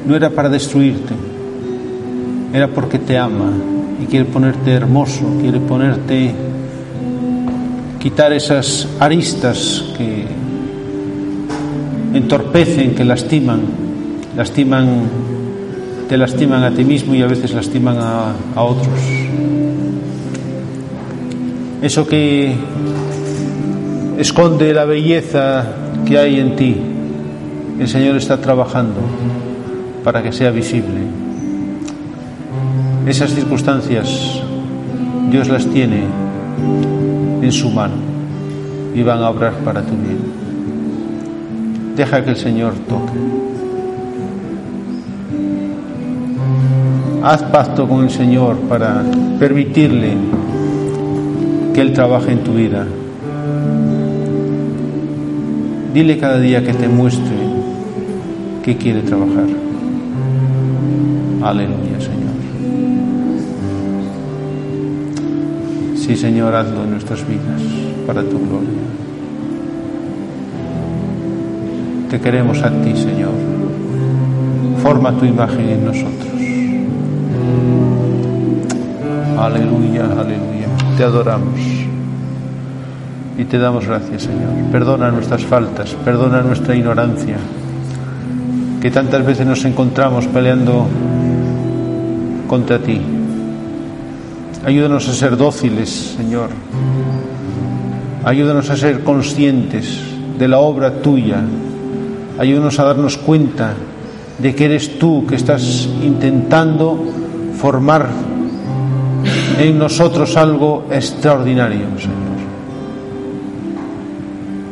[0.07, 1.15] No era para destruirte,
[2.53, 3.51] era porque te ama
[4.05, 6.31] quiere ponerte hermoso, quiere ponerte,
[7.99, 10.25] quitar esas aristas que
[12.13, 13.61] entorpecen, que lastiman,
[14.35, 14.87] lastiman,
[16.07, 18.87] te lastiman a ti mismo y a veces lastiman a otros.
[21.81, 22.55] Eso que
[24.17, 25.65] esconde la belleza
[26.05, 26.77] que hay en ti,
[27.79, 29.01] el Señor está trabajando
[30.03, 31.04] para que sea visible.
[33.07, 34.41] Esas circunstancias
[35.29, 36.03] Dios las tiene
[37.41, 37.93] en su mano
[38.95, 40.17] y van a obrar para tu bien.
[41.95, 43.13] Deja que el Señor toque.
[47.23, 49.03] Haz pacto con el Señor para
[49.39, 50.13] permitirle
[51.73, 52.85] que Él trabaje en tu vida.
[55.93, 57.35] Dile cada día que te muestre
[58.63, 59.45] que quiere trabajar.
[61.43, 61.74] Aleluya,
[66.05, 67.59] Sí, Señor, hazlo en nuestras vidas
[68.05, 68.69] para tu gloria.
[72.11, 73.31] Te queremos a ti, Señor.
[74.83, 76.27] Forma tu imagen en nosotros.
[79.39, 80.67] Aleluya, aleluya.
[80.95, 81.59] Te adoramos.
[83.39, 84.71] Y te damos gracias, Señor.
[84.71, 87.37] Perdona nuestras faltas, perdona nuestra ignorancia,
[88.79, 90.85] que tantas veces nos encontramos peleando
[92.47, 93.01] contra ti.
[94.65, 96.49] Ayúdanos a ser dóciles, Señor.
[98.23, 99.99] Ayúdanos a ser conscientes
[100.39, 101.43] de la obra tuya.
[102.39, 103.75] Ayúdanos a darnos cuenta
[104.39, 106.97] de que eres tú que estás intentando
[107.61, 108.09] formar
[109.59, 112.35] en nosotros algo extraordinario, Señor.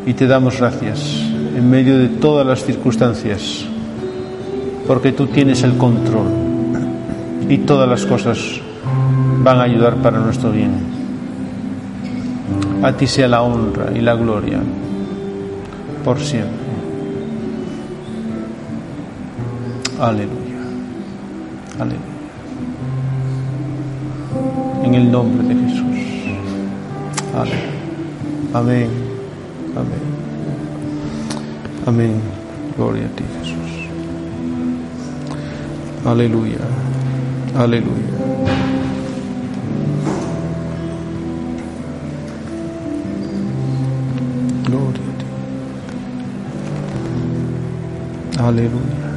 [0.08, 1.22] Y te damos gracias
[1.56, 3.64] en medio de todas las circunstancias,
[4.88, 6.30] porque tú tienes el control
[7.48, 8.60] y todas las cosas
[9.44, 10.72] van a ayudar para nuestro bien.
[12.82, 14.60] A ti sea la honra y la gloria
[16.04, 16.64] por siempre.
[20.00, 20.60] Aleluya.
[21.80, 22.14] Aleluya.
[24.84, 25.84] En el nombre de Jesús.
[27.34, 27.74] Amén.
[28.54, 28.90] Amén.
[29.76, 30.04] Amén.
[31.86, 32.22] Amén.
[32.78, 33.90] Gloria a ti, Jesús.
[36.06, 36.58] Aleluya.
[37.58, 38.63] Aleluya.
[44.64, 45.26] Gloria a ti.
[48.40, 49.13] Aleluya.